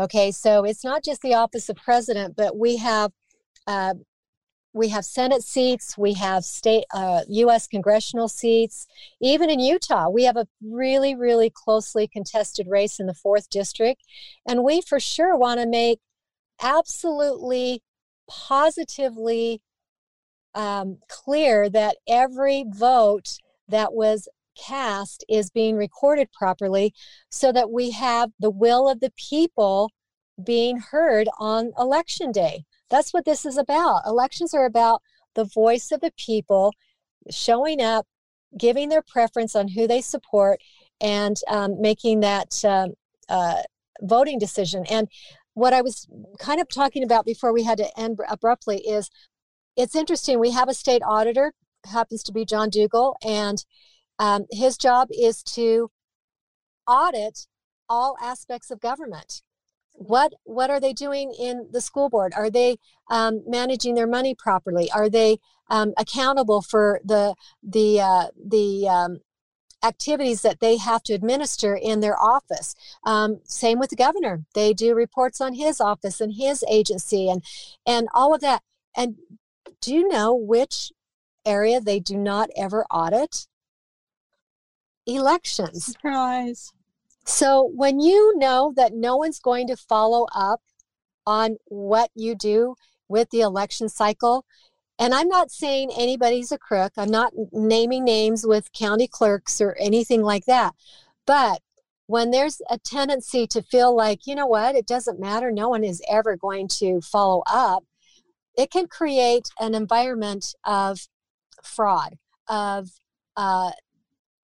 Okay, 0.00 0.32
so 0.32 0.64
it's 0.64 0.84
not 0.84 1.04
just 1.04 1.20
the 1.20 1.34
office 1.34 1.68
of 1.68 1.76
president, 1.76 2.34
but 2.34 2.56
we 2.56 2.78
have 2.78 3.12
uh, 3.66 3.94
we 4.72 4.88
have 4.90 5.04
Senate 5.06 5.42
seats, 5.42 5.96
we 5.96 6.12
have 6.14 6.44
state 6.44 6.84
uh, 6.92 7.22
U.S. 7.28 7.66
congressional 7.66 8.28
seats. 8.28 8.86
Even 9.22 9.48
in 9.48 9.58
Utah, 9.58 10.10
we 10.10 10.24
have 10.24 10.36
a 10.36 10.46
really, 10.62 11.14
really 11.14 11.50
closely 11.50 12.06
contested 12.06 12.66
race 12.68 13.00
in 13.00 13.06
the 13.06 13.14
fourth 13.14 13.48
district, 13.48 14.02
and 14.46 14.62
we 14.62 14.82
for 14.82 15.00
sure 15.00 15.36
want 15.36 15.60
to 15.60 15.66
make 15.66 16.00
absolutely, 16.60 17.82
positively 18.28 19.62
um, 20.54 20.98
clear 21.08 21.70
that 21.70 21.96
every 22.06 22.64
vote 22.68 23.38
that 23.68 23.92
was 23.92 24.28
cast 24.56 25.24
is 25.28 25.50
being 25.50 25.76
recorded 25.76 26.32
properly 26.32 26.94
so 27.30 27.52
that 27.52 27.70
we 27.70 27.90
have 27.90 28.30
the 28.40 28.50
will 28.50 28.88
of 28.88 29.00
the 29.00 29.12
people 29.16 29.90
being 30.42 30.78
heard 30.78 31.28
on 31.38 31.72
election 31.78 32.32
day. 32.32 32.64
That's 32.90 33.12
what 33.12 33.24
this 33.24 33.44
is 33.44 33.56
about. 33.56 34.02
Elections 34.06 34.54
are 34.54 34.64
about 34.64 35.02
the 35.34 35.44
voice 35.44 35.90
of 35.92 36.00
the 36.00 36.12
people 36.16 36.72
showing 37.30 37.80
up, 37.82 38.06
giving 38.56 38.88
their 38.88 39.02
preference 39.02 39.56
on 39.56 39.68
who 39.68 39.86
they 39.86 40.00
support, 40.00 40.60
and 41.00 41.36
um, 41.48 41.80
making 41.80 42.20
that 42.20 42.64
uh, 42.64 42.88
uh, 43.28 43.62
voting 44.00 44.38
decision. 44.38 44.84
And 44.90 45.08
what 45.54 45.72
I 45.72 45.82
was 45.82 46.06
kind 46.38 46.60
of 46.60 46.68
talking 46.68 47.02
about 47.02 47.24
before 47.24 47.52
we 47.52 47.64
had 47.64 47.78
to 47.78 47.98
end 47.98 48.18
abruptly 48.28 48.78
is 48.78 49.10
it's 49.76 49.94
interesting. 49.94 50.38
We 50.38 50.52
have 50.52 50.68
a 50.68 50.74
state 50.74 51.02
auditor, 51.06 51.52
happens 51.84 52.22
to 52.24 52.32
be 52.32 52.44
John 52.44 52.70
Dougall, 52.70 53.16
and 53.24 53.64
um, 54.18 54.46
his 54.50 54.76
job 54.76 55.08
is 55.10 55.42
to 55.42 55.90
audit 56.86 57.46
all 57.88 58.16
aspects 58.20 58.70
of 58.70 58.80
government. 58.80 59.42
What 59.98 60.34
what 60.44 60.70
are 60.70 60.80
they 60.80 60.92
doing 60.92 61.32
in 61.38 61.68
the 61.72 61.80
school 61.80 62.08
board? 62.08 62.32
Are 62.36 62.50
they 62.50 62.78
um, 63.10 63.42
managing 63.46 63.94
their 63.94 64.06
money 64.06 64.34
properly? 64.34 64.90
Are 64.92 65.08
they 65.08 65.38
um, 65.68 65.94
accountable 65.96 66.62
for 66.62 67.00
the 67.04 67.34
the 67.62 68.00
uh, 68.00 68.26
the 68.36 68.88
um, 68.88 69.20
activities 69.82 70.42
that 70.42 70.60
they 70.60 70.76
have 70.76 71.02
to 71.04 71.12
administer 71.12 71.74
in 71.74 72.00
their 72.00 72.20
office. 72.20 72.74
Um, 73.04 73.40
same 73.44 73.78
with 73.78 73.90
the 73.90 73.96
governor; 73.96 74.44
they 74.54 74.72
do 74.72 74.94
reports 74.94 75.40
on 75.40 75.54
his 75.54 75.80
office 75.80 76.20
and 76.20 76.34
his 76.34 76.64
agency, 76.68 77.28
and 77.28 77.42
and 77.86 78.08
all 78.14 78.34
of 78.34 78.40
that. 78.42 78.62
And 78.96 79.16
do 79.80 79.94
you 79.94 80.08
know 80.08 80.34
which 80.34 80.92
area 81.44 81.80
they 81.80 82.00
do 82.00 82.16
not 82.16 82.50
ever 82.56 82.84
audit? 82.90 83.46
elections. 85.06 85.86
Surprise. 85.86 86.72
So 87.26 87.70
when 87.74 87.98
you 88.00 88.38
know 88.38 88.72
that 88.76 88.94
no 88.94 89.16
one's 89.16 89.40
going 89.40 89.66
to 89.66 89.76
follow 89.76 90.26
up 90.34 90.62
on 91.26 91.56
what 91.66 92.10
you 92.14 92.36
do 92.36 92.76
with 93.08 93.30
the 93.30 93.40
election 93.40 93.88
cycle, 93.88 94.44
and 94.98 95.12
I'm 95.12 95.28
not 95.28 95.50
saying 95.50 95.90
anybody's 95.96 96.52
a 96.52 96.58
crook, 96.58 96.92
I'm 96.96 97.10
not 97.10 97.32
naming 97.52 98.04
names 98.04 98.46
with 98.46 98.72
county 98.72 99.08
clerks 99.08 99.60
or 99.60 99.76
anything 99.78 100.22
like 100.22 100.46
that, 100.46 100.74
but 101.26 101.60
when 102.06 102.30
there's 102.30 102.62
a 102.70 102.78
tendency 102.78 103.48
to 103.48 103.62
feel 103.62 103.94
like, 103.94 104.26
you 104.26 104.34
know 104.36 104.46
what, 104.46 104.76
it 104.76 104.86
doesn't 104.86 105.18
matter, 105.18 105.50
no 105.50 105.68
one 105.68 105.82
is 105.82 106.00
ever 106.08 106.36
going 106.36 106.68
to 106.68 107.00
follow 107.00 107.42
up, 107.46 107.84
it 108.56 108.70
can 108.70 108.86
create 108.86 109.50
an 109.58 109.74
environment 109.74 110.54
of 110.64 111.08
fraud, 111.64 112.16
of 112.48 112.90
uh, 113.36 113.72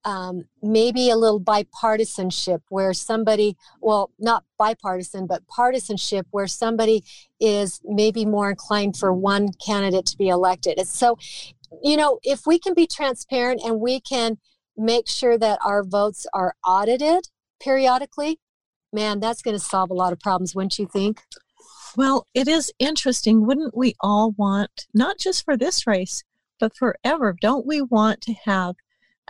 um, 0.05 0.45
maybe 0.63 1.11
a 1.11 1.17
little 1.17 1.41
bipartisanship 1.41 2.61
where 2.69 2.93
somebody, 2.93 3.57
well, 3.81 4.11
not 4.19 4.45
bipartisan, 4.59 5.27
but 5.27 5.47
partisanship 5.47 6.27
where 6.31 6.47
somebody 6.47 7.05
is 7.41 7.81
maybe 7.85 8.25
more 8.25 8.51
inclined 8.51 8.97
for 8.97 9.13
one 9.13 9.49
candidate 9.65 10.07
to 10.07 10.17
be 10.17 10.29
elected. 10.29 10.79
And 10.79 10.89
so, 10.89 11.19
you 11.83 11.97
know, 11.97 12.19
if 12.23 12.47
we 12.47 12.59
can 12.59 12.75
be 12.75 12.87
transparent 12.87 13.61
and 13.65 13.81
we 13.81 14.01
can 14.01 14.39
make 14.77 15.09
sure 15.09 15.39
that 15.39 15.59
our 15.65 15.85
votes 15.85 16.27
are 16.33 16.55
audited 16.65 17.29
periodically, 17.61 18.41
man, 18.93 19.21
that's 19.21 19.43
going 19.43 19.57
to 19.57 19.63
solve 19.63 19.91
a 19.91 19.95
lot 19.95 20.13
of 20.13 20.21
problems, 20.21 20.55
wouldn't 20.55 20.79
you 20.79 20.87
think? 20.87 21.23
Well, 21.97 22.27
it 22.35 22.49
is 22.49 22.73
interesting. 22.79 23.47
Wouldn't 23.47 23.77
we 23.77 23.95
all 24.01 24.33
want, 24.33 24.87
not 24.95 25.19
just 25.19 25.45
for 25.45 25.57
this 25.57 25.87
race, 25.87 26.25
but 26.59 26.77
forever, 26.77 27.37
don't 27.41 27.67
we 27.67 27.83
want 27.83 28.21
to 28.23 28.35
have 28.45 28.77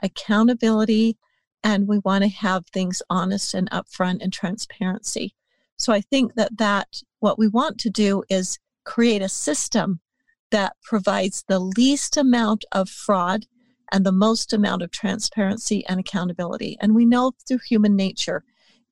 accountability, 0.03 1.17
and 1.65 1.89
we 1.89 1.99
want 1.99 2.25
to 2.25 2.29
have 2.29 2.67
things 2.67 3.03
honest 3.09 3.55
and 3.55 3.71
upfront 3.71 4.23
and 4.23 4.33
transparency. 4.33 5.35
So 5.77 5.93
I 5.93 6.01
think 6.01 6.35
that 6.35 6.57
that 6.59 7.03
what 7.21 7.39
we 7.39 7.49
want 7.49 7.79
to 7.79 7.91
do 7.91 8.23
is 8.29 8.59
create 8.85 9.23
a 9.23 9.29
system 9.29 10.01
that 10.51 10.77
provides 10.83 11.45
the 11.49 11.59
least 11.59 12.17
amount 12.17 12.65
of 12.73 12.89
fraud 12.89 13.47
and 13.91 14.05
the 14.05 14.13
most 14.13 14.53
amount 14.53 14.83
of 14.83 14.91
transparency 14.91 15.85
and 15.87 16.01
accountability. 16.01 16.77
And 16.81 16.95
we 16.95 17.05
know 17.05 17.33
through 17.47 17.61
human 17.67 17.95
nature, 17.95 18.45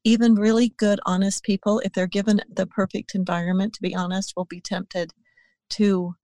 even 0.05 0.35
really 0.35 0.71
good, 0.77 1.01
honest 1.07 1.43
people, 1.43 1.81
if 1.81 1.93
they're 1.93 2.07
given 2.07 2.41
the 2.53 2.67
perfect 2.67 3.15
environment 3.15 3.75
to 3.75 3.83
be 3.83 3.95
honest, 3.95 4.35
will 4.37 4.47
be 4.47 4.61
tempted 4.61 5.13
to 5.71 6.15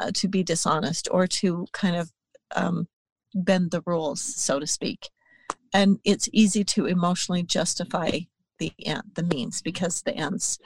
uh, 0.00 0.10
to 0.14 0.28
be 0.28 0.42
dishonest 0.42 1.08
or 1.10 1.26
to 1.26 1.66
kind 1.72 1.96
of 1.96 2.12
um, 2.54 2.86
bend 3.34 3.70
the 3.70 3.82
rules, 3.86 4.20
so 4.20 4.58
to 4.58 4.66
speak. 4.66 5.10
And 5.74 5.98
it's 6.04 6.28
easy 6.32 6.64
to 6.64 6.86
emotionally 6.86 7.42
justify 7.42 8.20
the 8.58 8.72
end, 8.84 9.02
the 9.14 9.22
means 9.22 9.62
because 9.62 10.02
the 10.02 10.14
ends 10.14 10.58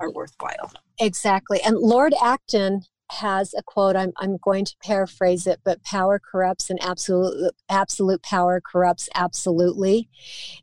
are 0.00 0.10
worthwhile. 0.10 0.72
Exactly. 0.98 1.60
And 1.62 1.76
Lord 1.76 2.14
Acton 2.22 2.82
has 3.10 3.54
a 3.54 3.62
quote 3.62 3.94
I'm, 3.94 4.12
I'm 4.16 4.38
going 4.38 4.64
to 4.64 4.74
paraphrase 4.82 5.46
it 5.46 5.60
but 5.62 5.84
power 5.84 6.18
corrupts 6.18 6.70
and 6.70 6.82
absolute 6.82 7.52
absolute 7.68 8.22
power 8.22 8.62
corrupts 8.64 9.10
absolutely 9.14 10.08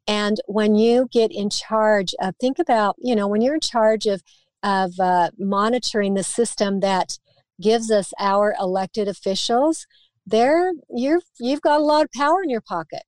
and 0.08 0.42
when 0.48 0.74
you 0.74 1.08
get 1.14 1.32
in 1.32 1.52
charge 1.52 2.16
of 2.20 2.36
think 2.42 2.58
about 2.58 2.96
you 2.98 3.16
know 3.16 3.28
when 3.28 3.42
you're 3.42 3.54
in 3.54 3.62
charge 3.62 4.08
of 4.08 4.24
of 4.64 5.00
uh, 5.00 5.30
monitoring 5.38 6.14
the 6.14 6.24
system 6.24 6.80
that 6.80 7.18
gives 7.62 7.92
us 7.92 8.14
our 8.20 8.56
elected 8.60 9.08
officials, 9.08 9.86
there 10.26 10.72
you're 10.90 11.22
you've 11.40 11.62
got 11.62 11.80
a 11.80 11.84
lot 11.84 12.04
of 12.04 12.12
power 12.16 12.42
in 12.44 12.50
your 12.50 12.62
pocket. 12.62 13.04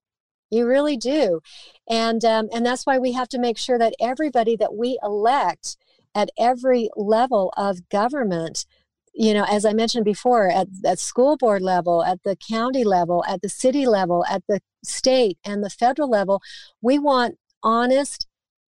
You 0.50 0.68
really 0.68 0.98
do, 0.98 1.42
and 1.90 2.24
um, 2.24 2.50
and 2.54 2.66
that's 2.66 2.86
why 2.86 3.00
we 3.00 3.14
have 3.14 3.30
to 3.30 3.40
make 3.40 3.58
sure 3.58 3.80
that 3.80 3.94
everybody 4.00 4.56
that 4.58 4.76
we 4.76 5.00
elect 5.04 5.78
at 6.16 6.30
every 6.38 6.90
level 6.96 7.52
of 7.58 7.90
government 7.90 8.66
you 9.14 9.34
know 9.34 9.46
as 9.50 9.66
i 9.66 9.74
mentioned 9.74 10.06
before 10.06 10.50
at, 10.50 10.68
at 10.86 11.00
school 11.00 11.38
board 11.38 11.62
level 11.62 12.04
at 12.04 12.22
the 12.24 12.36
county 12.36 12.84
level 12.84 13.24
at 13.28 13.42
the 13.42 13.50
city 13.50 13.86
level 13.86 14.26
at 14.30 14.44
the 14.48 14.60
state 14.84 15.38
and 15.46 15.64
the 15.64 15.70
federal 15.70 16.10
level 16.10 16.42
we 16.82 16.98
want 16.98 17.38
honest 17.62 18.28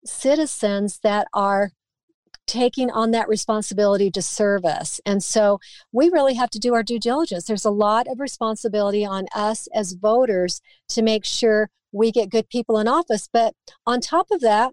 citizens 0.05 0.99
that 1.03 1.27
are 1.33 1.71
taking 2.47 2.89
on 2.89 3.11
that 3.11 3.27
responsibility 3.27 4.09
to 4.09 4.21
serve 4.21 4.65
us. 4.65 4.99
And 5.05 5.21
so 5.21 5.59
we 5.91 6.09
really 6.09 6.33
have 6.35 6.49
to 6.51 6.59
do 6.59 6.73
our 6.73 6.83
due 6.83 6.99
diligence. 6.99 7.45
There's 7.45 7.65
a 7.65 7.71
lot 7.71 8.07
of 8.07 8.19
responsibility 8.19 9.05
on 9.05 9.27
us 9.35 9.67
as 9.75 9.93
voters 9.93 10.61
to 10.89 11.01
make 11.01 11.25
sure 11.25 11.69
we 11.91 12.11
get 12.11 12.29
good 12.29 12.49
people 12.49 12.79
in 12.79 12.87
office. 12.87 13.29
But 13.31 13.53
on 13.85 14.01
top 14.01 14.27
of 14.31 14.41
that, 14.41 14.71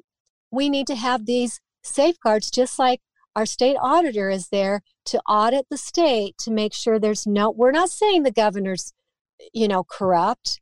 we 0.51 0.69
need 0.69 0.87
to 0.87 0.95
have 0.95 1.27
these 1.27 1.61
safeguards, 1.83 2.51
just 2.51 2.79
like 2.79 3.01
our 3.37 3.47
state 3.47 3.77
auditor 3.81 4.31
is 4.31 4.49
there 4.49 4.83
to 5.07 5.21
audit 5.29 5.67
the 5.69 5.77
state 5.77 6.39
to 6.39 6.51
make 6.51 6.73
sure 6.73 6.99
there's 6.99 7.27
no, 7.27 7.51
we're 7.51 7.73
not 7.73 7.91
saying 7.91 8.23
the 8.23 8.31
governor's, 8.31 8.93
you 9.53 9.67
know, 9.67 9.83
corrupt. 9.85 10.61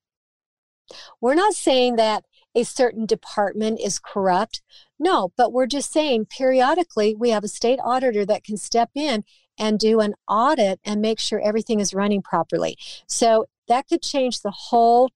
We're 1.21 1.35
not 1.35 1.55
saying 1.55 1.97
that 1.97 2.25
a 2.55 2.65
certain 2.65 3.07
department 3.07 3.81
is 3.81 3.99
corrupt. 3.99 4.63
No, 5.03 5.33
but 5.37 5.53
we're 5.53 5.67
just 5.67 5.93
saying 5.93 6.27
periodically 6.27 7.17
we 7.17 7.31
have 7.31 7.43
a 7.43 7.49
state 7.49 7.81
auditor 7.83 8.25
that 8.25 8.45
can 8.45 8.57
step 8.57 8.91
in 8.95 9.25
and 9.59 9.77
do 9.77 9.99
an 9.99 10.15
audit 10.29 10.79
and 10.85 11.03
make 11.03 11.19
sure 11.19 11.41
everything 11.41 11.81
is 11.81 11.93
running 11.93 12.23
properly. 12.23 12.79
So 13.09 13.47
that 13.67 13.89
could 13.89 14.01
change 14.01 14.43
the 14.43 14.53
whole 14.53 15.11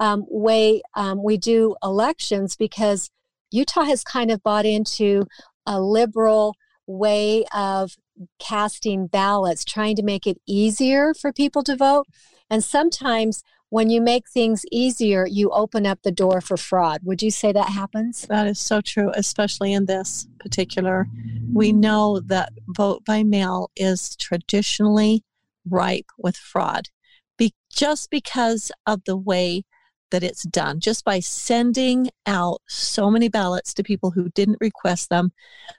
um, 0.00 0.24
way 0.28 0.82
um, 0.96 1.22
we 1.22 1.36
do 1.36 1.76
elections 1.84 2.56
because 2.56 3.10
Utah 3.52 3.84
has 3.84 4.02
kind 4.02 4.32
of 4.32 4.42
bought 4.42 4.66
into 4.66 5.28
a 5.64 5.80
liberal 5.80 6.56
way 6.88 7.44
of 7.54 7.96
casting 8.40 9.06
ballots, 9.06 9.64
trying 9.64 9.94
to 9.94 10.02
make 10.02 10.26
it 10.26 10.40
easier 10.48 11.14
for 11.14 11.32
people 11.32 11.62
to 11.62 11.76
vote. 11.76 12.08
And 12.50 12.64
sometimes 12.64 13.44
when 13.70 13.90
you 13.90 14.00
make 14.00 14.28
things 14.28 14.64
easier, 14.72 15.26
you 15.26 15.50
open 15.50 15.86
up 15.86 16.00
the 16.02 16.10
door 16.10 16.40
for 16.40 16.56
fraud. 16.56 17.00
Would 17.04 17.22
you 17.22 17.30
say 17.30 17.52
that 17.52 17.68
happens? 17.68 18.22
That 18.22 18.46
is 18.46 18.58
so 18.58 18.80
true, 18.80 19.10
especially 19.14 19.72
in 19.72 19.86
this 19.86 20.26
particular. 20.40 21.06
We 21.52 21.72
know 21.72 22.20
that 22.20 22.52
vote 22.68 23.04
by 23.04 23.24
mail 23.24 23.70
is 23.76 24.16
traditionally 24.16 25.22
ripe 25.68 26.06
with 26.16 26.36
fraud 26.36 26.88
be, 27.36 27.54
just 27.70 28.10
because 28.10 28.72
of 28.86 29.02
the 29.04 29.16
way 29.16 29.64
that 30.10 30.22
it's 30.22 30.42
done, 30.44 30.80
just 30.80 31.04
by 31.04 31.20
sending 31.20 32.08
out 32.26 32.60
so 32.66 33.10
many 33.10 33.28
ballots 33.28 33.74
to 33.74 33.82
people 33.82 34.10
who 34.10 34.30
didn't 34.30 34.56
request 34.60 35.10
them, 35.10 35.32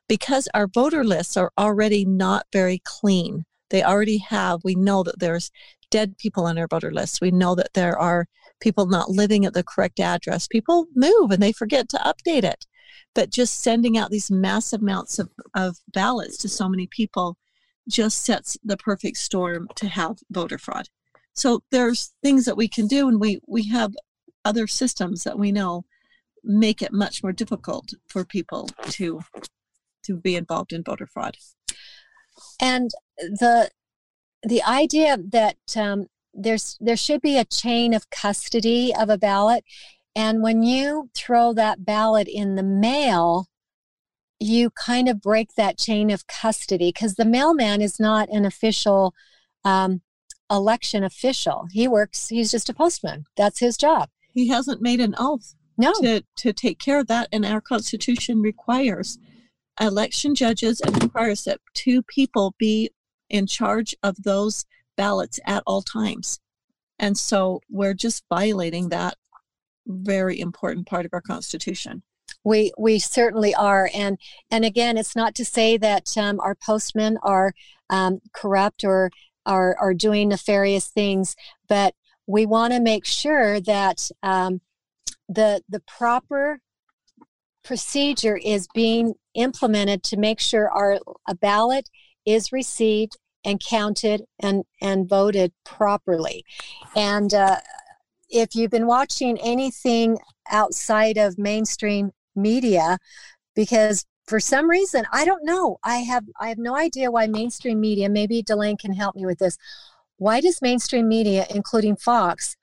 because 0.07 0.47
our 0.53 0.67
voter 0.67 1.03
lists 1.03 1.35
are 1.35 1.51
already 1.57 2.05
not 2.05 2.45
very 2.53 2.81
clean. 2.83 3.45
They 3.69 3.83
already 3.83 4.17
have, 4.19 4.61
we 4.63 4.75
know 4.75 5.03
that 5.03 5.19
there's 5.19 5.51
dead 5.89 6.17
people 6.17 6.45
on 6.45 6.57
our 6.57 6.67
voter 6.67 6.91
list. 6.91 7.21
We 7.21 7.31
know 7.31 7.55
that 7.55 7.73
there 7.73 7.97
are 7.97 8.27
people 8.59 8.85
not 8.87 9.09
living 9.09 9.45
at 9.45 9.53
the 9.53 9.63
correct 9.63 9.99
address. 9.99 10.47
People 10.47 10.87
move 10.95 11.31
and 11.31 11.41
they 11.41 11.51
forget 11.51 11.89
to 11.89 11.97
update 11.97 12.43
it. 12.43 12.65
But 13.15 13.31
just 13.31 13.61
sending 13.61 13.97
out 13.97 14.11
these 14.11 14.29
massive 14.29 14.81
amounts 14.81 15.19
of, 15.19 15.29
of 15.55 15.77
ballots 15.87 16.37
to 16.37 16.49
so 16.49 16.69
many 16.69 16.87
people 16.87 17.37
just 17.87 18.23
sets 18.23 18.57
the 18.63 18.77
perfect 18.77 19.17
storm 19.17 19.67
to 19.75 19.87
have 19.87 20.17
voter 20.29 20.57
fraud. 20.57 20.89
So 21.33 21.63
there's 21.71 22.13
things 22.21 22.45
that 22.45 22.57
we 22.57 22.67
can 22.67 22.87
do, 22.87 23.07
and 23.07 23.19
we, 23.19 23.39
we 23.47 23.67
have 23.69 23.93
other 24.45 24.67
systems 24.67 25.23
that 25.23 25.39
we 25.39 25.51
know 25.51 25.85
make 26.43 26.81
it 26.81 26.93
much 26.93 27.23
more 27.23 27.33
difficult 27.33 27.93
for 28.07 28.23
people 28.25 28.69
to 28.83 29.21
to 30.03 30.15
be 30.15 30.35
involved 30.35 30.71
in 30.71 30.83
voter 30.83 31.05
fraud. 31.05 31.35
And 32.61 32.89
the 33.17 33.69
the 34.43 34.63
idea 34.63 35.17
that 35.17 35.57
um, 35.75 36.07
there's 36.33 36.77
there 36.79 36.97
should 36.97 37.21
be 37.21 37.37
a 37.37 37.45
chain 37.45 37.93
of 37.93 38.09
custody 38.09 38.93
of 38.97 39.09
a 39.09 39.17
ballot, 39.17 39.63
and 40.15 40.41
when 40.41 40.63
you 40.63 41.09
throw 41.15 41.53
that 41.53 41.85
ballot 41.85 42.27
in 42.27 42.55
the 42.55 42.63
mail, 42.63 43.47
you 44.39 44.69
kind 44.71 45.09
of 45.09 45.21
break 45.21 45.55
that 45.55 45.77
chain 45.77 46.09
of 46.09 46.27
custody 46.27 46.89
because 46.89 47.15
the 47.15 47.25
mailman 47.25 47.81
is 47.81 47.99
not 47.99 48.29
an 48.29 48.45
official 48.45 49.13
um, 49.65 50.01
election 50.49 51.03
official. 51.03 51.67
He 51.71 51.87
works. 51.87 52.29
He's 52.29 52.51
just 52.51 52.69
a 52.69 52.73
postman. 52.73 53.25
That's 53.35 53.59
his 53.59 53.77
job. 53.77 54.09
He 54.33 54.47
hasn't 54.47 54.81
made 54.81 55.01
an 55.01 55.15
oath 55.17 55.55
No. 55.77 55.91
to, 56.01 56.23
to 56.37 56.53
take 56.53 56.79
care 56.79 56.99
of 56.99 57.07
that, 57.07 57.27
and 57.31 57.45
our 57.45 57.61
Constitution 57.61 58.41
requires 58.41 59.17
election 59.81 60.35
judges 60.35 60.81
and 60.81 61.01
requires 61.03 61.43
that 61.45 61.59
two 61.73 62.03
people 62.03 62.53
be 62.57 62.91
in 63.29 63.47
charge 63.47 63.95
of 64.03 64.23
those 64.23 64.65
ballots 64.97 65.39
at 65.45 65.63
all 65.65 65.81
times. 65.81 66.39
And 66.97 67.17
so 67.17 67.61
we're 67.69 67.93
just 67.93 68.23
violating 68.29 68.89
that 68.89 69.15
very 69.87 70.39
important 70.39 70.87
part 70.87 71.05
of 71.05 71.13
our 71.13 71.21
Constitution. 71.21 72.03
We 72.43 72.71
we 72.77 72.99
certainly 72.99 73.55
are, 73.55 73.89
and 73.93 74.17
and 74.51 74.63
again, 74.63 74.97
it's 74.97 75.15
not 75.15 75.33
to 75.35 75.45
say 75.45 75.77
that 75.77 76.15
um, 76.17 76.39
our 76.39 76.55
postmen 76.55 77.17
are 77.23 77.53
um, 77.89 78.19
corrupt 78.33 78.83
or 78.83 79.09
are 79.45 79.75
are 79.79 79.93
doing 79.93 80.29
nefarious 80.29 80.87
things, 80.87 81.35
but 81.67 81.95
we 82.27 82.45
want 82.45 82.73
to 82.73 82.79
make 82.79 83.05
sure 83.05 83.59
that 83.61 84.09
um, 84.21 84.61
the 85.27 85.63
the 85.67 85.81
proper 85.81 86.61
procedure 87.63 88.37
is 88.37 88.67
being 88.73 89.15
implemented 89.33 90.03
to 90.03 90.17
make 90.17 90.39
sure 90.39 90.69
our 90.69 90.99
a 91.27 91.35
ballot 91.35 91.89
is 92.29 92.51
received 92.51 93.17
and 93.43 93.59
counted 93.59 94.23
and 94.39 94.63
and 94.81 95.07
voted 95.07 95.51
properly, 95.65 96.43
and. 96.95 97.33
Uh, 97.33 97.57
if 98.31 98.53
you've 98.53 98.71
been 98.71 98.85
watching 98.85 99.39
anything 99.39 100.17
outside 100.51 101.17
of 101.17 101.37
mainstream 101.37 102.11
media 102.35 102.97
because 103.55 104.05
for 104.25 104.39
some 104.39 104.69
reason 104.69 105.03
i 105.11 105.25
don't 105.25 105.43
know 105.43 105.77
i 105.83 105.97
have 105.97 106.23
i 106.39 106.47
have 106.49 106.57
no 106.57 106.75
idea 106.75 107.11
why 107.11 107.27
mainstream 107.27 107.79
media 107.79 108.07
maybe 108.07 108.41
delane 108.41 108.77
can 108.77 108.93
help 108.93 109.15
me 109.15 109.25
with 109.25 109.39
this 109.39 109.57
why 110.17 110.39
does 110.39 110.61
mainstream 110.61 111.07
media 111.07 111.45
including 111.49 111.95
fox 111.95 112.55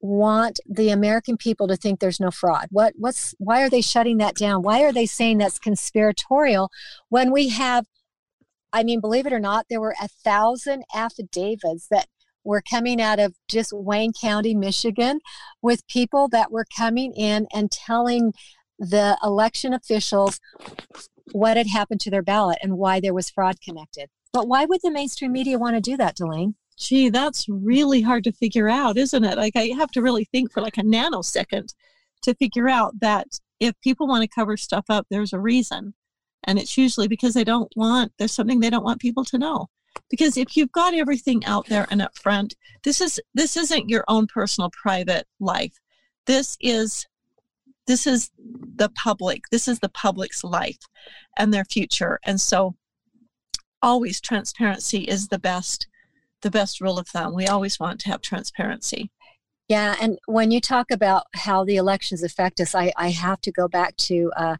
want 0.00 0.60
the 0.68 0.90
american 0.90 1.36
people 1.36 1.66
to 1.66 1.76
think 1.76 1.98
there's 1.98 2.20
no 2.20 2.30
fraud 2.30 2.66
what 2.70 2.92
what's 2.96 3.34
why 3.38 3.60
are 3.62 3.68
they 3.68 3.80
shutting 3.80 4.18
that 4.18 4.36
down 4.36 4.62
why 4.62 4.82
are 4.82 4.92
they 4.92 5.06
saying 5.06 5.38
that's 5.38 5.58
conspiratorial 5.58 6.70
when 7.08 7.32
we 7.32 7.48
have 7.48 7.84
i 8.72 8.82
mean 8.82 9.00
believe 9.00 9.26
it 9.26 9.32
or 9.32 9.40
not 9.40 9.66
there 9.68 9.80
were 9.80 9.94
a 10.02 10.08
thousand 10.08 10.82
affidavits 10.94 11.88
that 11.90 12.06
were 12.44 12.62
coming 12.62 13.00
out 13.00 13.18
of 13.18 13.34
just 13.48 13.72
wayne 13.72 14.12
county 14.18 14.54
michigan 14.54 15.18
with 15.62 15.86
people 15.86 16.28
that 16.28 16.50
were 16.50 16.66
coming 16.76 17.12
in 17.12 17.46
and 17.52 17.70
telling 17.70 18.32
the 18.78 19.18
election 19.22 19.72
officials 19.72 20.40
what 21.32 21.56
had 21.56 21.66
happened 21.66 22.00
to 22.00 22.10
their 22.10 22.22
ballot 22.22 22.58
and 22.62 22.78
why 22.78 23.00
there 23.00 23.14
was 23.14 23.30
fraud 23.30 23.60
connected. 23.60 24.08
But 24.32 24.48
why 24.48 24.64
would 24.64 24.80
the 24.82 24.90
mainstream 24.90 25.32
media 25.32 25.58
want 25.58 25.76
to 25.76 25.80
do 25.80 25.96
that, 25.96 26.16
Delane? 26.16 26.54
Gee, 26.76 27.08
that's 27.08 27.46
really 27.48 28.02
hard 28.02 28.24
to 28.24 28.32
figure 28.32 28.68
out, 28.68 28.96
isn't 28.96 29.24
it? 29.24 29.36
Like, 29.36 29.56
I 29.56 29.72
have 29.76 29.90
to 29.92 30.02
really 30.02 30.24
think 30.24 30.52
for 30.52 30.60
like 30.60 30.78
a 30.78 30.82
nanosecond 30.82 31.74
to 32.22 32.34
figure 32.34 32.68
out 32.68 33.00
that 33.00 33.26
if 33.58 33.74
people 33.80 34.06
want 34.06 34.22
to 34.22 34.28
cover 34.28 34.56
stuff 34.56 34.84
up, 34.88 35.06
there's 35.10 35.32
a 35.32 35.40
reason. 35.40 35.94
And 36.44 36.58
it's 36.58 36.76
usually 36.78 37.08
because 37.08 37.34
they 37.34 37.44
don't 37.44 37.72
want, 37.76 38.12
there's 38.18 38.32
something 38.32 38.60
they 38.60 38.70
don't 38.70 38.84
want 38.84 39.00
people 39.00 39.24
to 39.26 39.38
know. 39.38 39.68
Because 40.10 40.36
if 40.36 40.56
you've 40.56 40.72
got 40.72 40.94
everything 40.94 41.44
out 41.44 41.66
there 41.66 41.86
and 41.90 42.00
up 42.00 42.16
front, 42.16 42.54
this 42.84 43.00
is 43.00 43.20
this 43.34 43.56
isn't 43.56 43.88
your 43.88 44.04
own 44.06 44.26
personal 44.26 44.70
private 44.70 45.26
life. 45.40 45.74
This 46.26 46.56
is 46.60 47.06
this 47.86 48.06
is 48.06 48.30
the 48.36 48.90
public 48.90 49.44
this 49.50 49.66
is 49.66 49.80
the 49.80 49.88
public's 49.88 50.44
life 50.44 50.78
and 51.36 51.52
their 51.52 51.64
future 51.64 52.20
and 52.22 52.38
so 52.38 52.76
always 53.80 54.20
transparency 54.20 55.04
is 55.04 55.28
the 55.28 55.38
best 55.38 55.88
the 56.42 56.50
best 56.50 56.82
rule 56.82 56.98
of 56.98 57.08
thumb 57.08 57.34
we 57.34 57.46
always 57.46 57.80
want 57.80 57.98
to 57.98 58.10
have 58.10 58.20
transparency 58.20 59.10
Yeah, 59.68 59.96
and 60.00 60.18
when 60.26 60.50
you 60.50 60.60
talk 60.62 60.90
about 60.90 61.24
how 61.34 61.62
the 61.62 61.76
elections 61.76 62.22
affect 62.22 62.58
us, 62.58 62.74
I, 62.74 62.90
I 62.96 63.10
have 63.10 63.40
to 63.42 63.52
go 63.52 63.68
back 63.68 63.94
to 64.08 64.32
uh, 64.34 64.56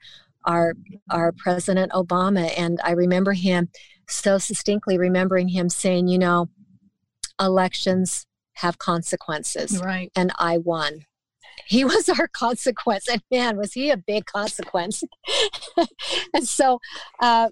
our 0.49 0.75
our 1.11 1.31
President 1.31 1.93
Obama, 1.93 2.53
and 2.57 2.81
I 2.83 2.93
remember 2.93 3.35
him 3.35 3.69
so 4.09 4.39
succinctly 4.39 4.99
remembering 4.99 5.49
him 5.49 5.69
saying, 5.69 6.09
you 6.09 6.19
know, 6.19 6.49
elections 7.39 8.27
have 8.55 8.79
consequences, 8.79 9.81
right 9.81 10.11
and 10.17 10.33
I 10.39 10.59
won. 10.59 11.05
He 11.67 11.85
was 11.93 12.09
our 12.09 12.27
consequence, 12.27 13.09
and 13.09 13.23
man, 13.31 13.57
was 13.57 13.75
he 13.75 13.91
a 13.91 13.97
big 13.97 14.25
consequence. 14.25 15.05
and 16.35 16.49
so, 16.49 16.81
uh, 17.21 17.51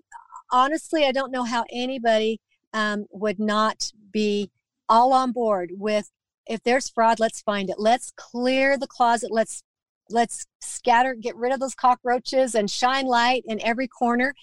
honestly, 0.50 1.04
I 1.04 1.12
don't 1.12 1.30
know 1.30 1.44
how 1.44 1.64
anybody 1.70 2.40
um, 2.72 3.06
would 3.10 3.38
not 3.38 3.92
be 4.10 4.50
all 4.88 5.12
on 5.12 5.32
board 5.32 5.72
with 5.76 6.10
if 6.46 6.62
there's 6.62 6.88
fraud, 6.88 7.18
let's 7.18 7.42
find 7.42 7.68
it. 7.68 7.76
Let's 7.78 8.12
clear 8.16 8.78
the 8.78 8.86
closet. 8.86 9.30
Let's 9.32 9.62
let's 10.10 10.46
scatter, 10.60 11.14
get 11.14 11.36
rid 11.36 11.52
of 11.52 11.60
those 11.60 11.74
cockroaches 11.74 12.54
and 12.54 12.70
shine 12.70 13.06
light 13.06 13.44
in 13.46 13.60
every 13.64 13.88
corner 13.88 14.34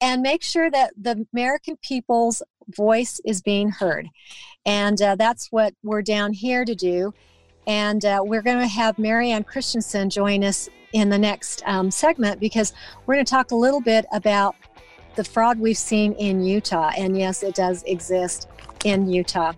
and 0.00 0.22
make 0.22 0.42
sure 0.42 0.70
that 0.70 0.92
the 0.96 1.26
American 1.32 1.76
people's 1.82 2.42
voice 2.68 3.20
is 3.24 3.42
being 3.42 3.70
heard. 3.70 4.08
And 4.64 5.00
uh, 5.00 5.16
that's 5.16 5.48
what 5.50 5.74
we're 5.82 6.02
down 6.02 6.32
here 6.32 6.64
to 6.64 6.74
do. 6.74 7.14
And 7.66 8.04
uh, 8.04 8.22
we're 8.24 8.42
going 8.42 8.60
to 8.60 8.66
have 8.66 8.98
Marianne 8.98 9.44
Christensen 9.44 10.10
join 10.10 10.44
us 10.44 10.68
in 10.92 11.10
the 11.10 11.18
next 11.18 11.62
um, 11.66 11.90
segment 11.90 12.40
because 12.40 12.72
we're 13.04 13.14
going 13.14 13.26
to 13.26 13.30
talk 13.30 13.50
a 13.50 13.56
little 13.56 13.80
bit 13.80 14.06
about 14.12 14.56
the 15.16 15.24
fraud 15.24 15.58
we've 15.58 15.76
seen 15.76 16.12
in 16.14 16.42
Utah. 16.42 16.90
And 16.96 17.18
yes, 17.18 17.42
it 17.42 17.54
does 17.54 17.82
exist 17.82 18.48
in 18.84 19.10
Utah. 19.10 19.52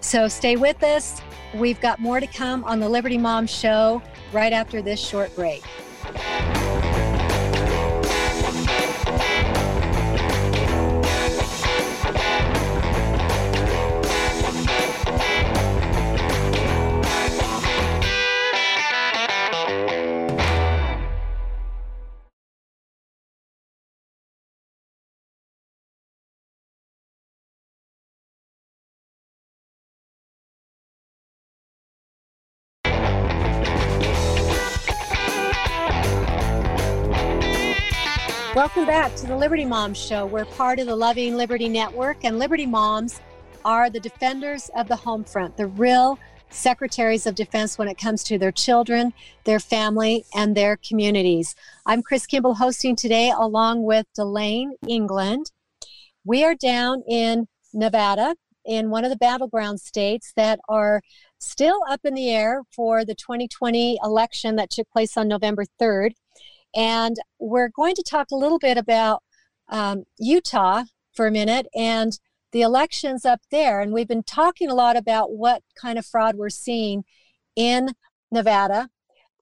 So 0.00 0.28
stay 0.28 0.56
with 0.56 0.82
us. 0.82 1.20
We've 1.54 1.80
got 1.80 1.98
more 1.98 2.20
to 2.20 2.26
come 2.26 2.62
on 2.64 2.78
the 2.78 2.88
Liberty 2.88 3.18
Mom 3.18 3.46
Show 3.46 4.02
right 4.32 4.52
after 4.52 4.82
this 4.82 5.00
short 5.00 5.34
break. 5.34 5.62
Welcome 38.58 38.86
back 38.86 39.14
to 39.14 39.26
the 39.28 39.36
Liberty 39.36 39.64
Moms 39.64 39.96
Show. 39.96 40.26
We're 40.26 40.44
part 40.44 40.80
of 40.80 40.88
the 40.88 40.96
Loving 40.96 41.36
Liberty 41.36 41.68
Network, 41.68 42.24
and 42.24 42.40
Liberty 42.40 42.66
Moms 42.66 43.20
are 43.64 43.88
the 43.88 44.00
defenders 44.00 44.68
of 44.76 44.88
the 44.88 44.96
home 44.96 45.22
front, 45.22 45.56
the 45.56 45.68
real 45.68 46.18
secretaries 46.50 47.24
of 47.24 47.36
defense 47.36 47.78
when 47.78 47.86
it 47.86 47.96
comes 47.96 48.24
to 48.24 48.36
their 48.36 48.50
children, 48.50 49.12
their 49.44 49.60
family, 49.60 50.24
and 50.34 50.56
their 50.56 50.76
communities. 50.76 51.54
I'm 51.86 52.02
Chris 52.02 52.26
Kimball 52.26 52.56
hosting 52.56 52.96
today 52.96 53.30
along 53.30 53.84
with 53.84 54.06
Delane 54.16 54.72
England. 54.88 55.52
We 56.24 56.42
are 56.42 56.56
down 56.56 57.04
in 57.06 57.46
Nevada 57.72 58.34
in 58.64 58.90
one 58.90 59.04
of 59.04 59.10
the 59.10 59.16
battleground 59.16 59.78
states 59.78 60.32
that 60.34 60.58
are 60.68 61.00
still 61.38 61.78
up 61.88 62.00
in 62.02 62.14
the 62.14 62.30
air 62.30 62.64
for 62.74 63.04
the 63.04 63.14
2020 63.14 64.00
election 64.02 64.56
that 64.56 64.70
took 64.70 64.90
place 64.90 65.16
on 65.16 65.28
November 65.28 65.64
3rd. 65.80 66.14
And 66.74 67.16
we're 67.38 67.68
going 67.68 67.94
to 67.94 68.02
talk 68.02 68.30
a 68.30 68.36
little 68.36 68.58
bit 68.58 68.76
about 68.76 69.22
um, 69.68 70.04
Utah 70.18 70.84
for 71.12 71.26
a 71.26 71.32
minute 71.32 71.66
and 71.74 72.18
the 72.52 72.62
elections 72.62 73.24
up 73.24 73.40
there. 73.50 73.80
And 73.80 73.92
we've 73.92 74.08
been 74.08 74.22
talking 74.22 74.70
a 74.70 74.74
lot 74.74 74.96
about 74.96 75.32
what 75.32 75.62
kind 75.80 75.98
of 75.98 76.06
fraud 76.06 76.36
we're 76.36 76.48
seeing 76.48 77.04
in 77.56 77.90
Nevada. 78.30 78.88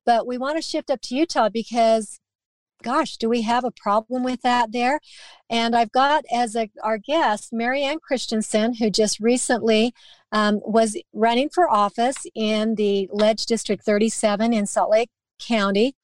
But 0.04 0.26
we 0.26 0.38
want 0.38 0.56
to 0.56 0.62
shift 0.62 0.90
up 0.90 1.00
to 1.02 1.16
Utah 1.16 1.48
because, 1.48 2.20
gosh, 2.82 3.16
do 3.16 3.28
we 3.28 3.42
have 3.42 3.64
a 3.64 3.70
problem 3.70 4.22
with 4.22 4.42
that 4.42 4.72
there? 4.72 5.00
And 5.50 5.74
I've 5.74 5.92
got 5.92 6.24
as 6.32 6.56
a, 6.56 6.70
our 6.82 6.98
guest 6.98 7.52
Marianne 7.52 7.98
Christensen, 8.00 8.74
who 8.74 8.88
just 8.88 9.18
recently 9.20 9.92
um, 10.32 10.60
was 10.64 10.96
running 11.12 11.48
for 11.48 11.70
office 11.70 12.26
in 12.34 12.76
the 12.76 13.08
Ledge 13.12 13.46
District 13.46 13.84
37 13.84 14.52
in 14.52 14.66
Salt 14.66 14.90
Lake 14.90 15.10
County 15.38 15.94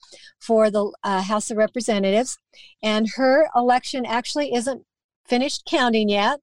for 0.41 0.71
the 0.71 0.93
uh, 1.03 1.23
House 1.23 1.51
of 1.51 1.57
Representatives, 1.57 2.39
and 2.83 3.09
her 3.17 3.49
election 3.55 4.05
actually 4.07 4.55
isn't 4.55 4.83
finished 5.27 5.67
counting 5.69 6.09
yet. 6.09 6.41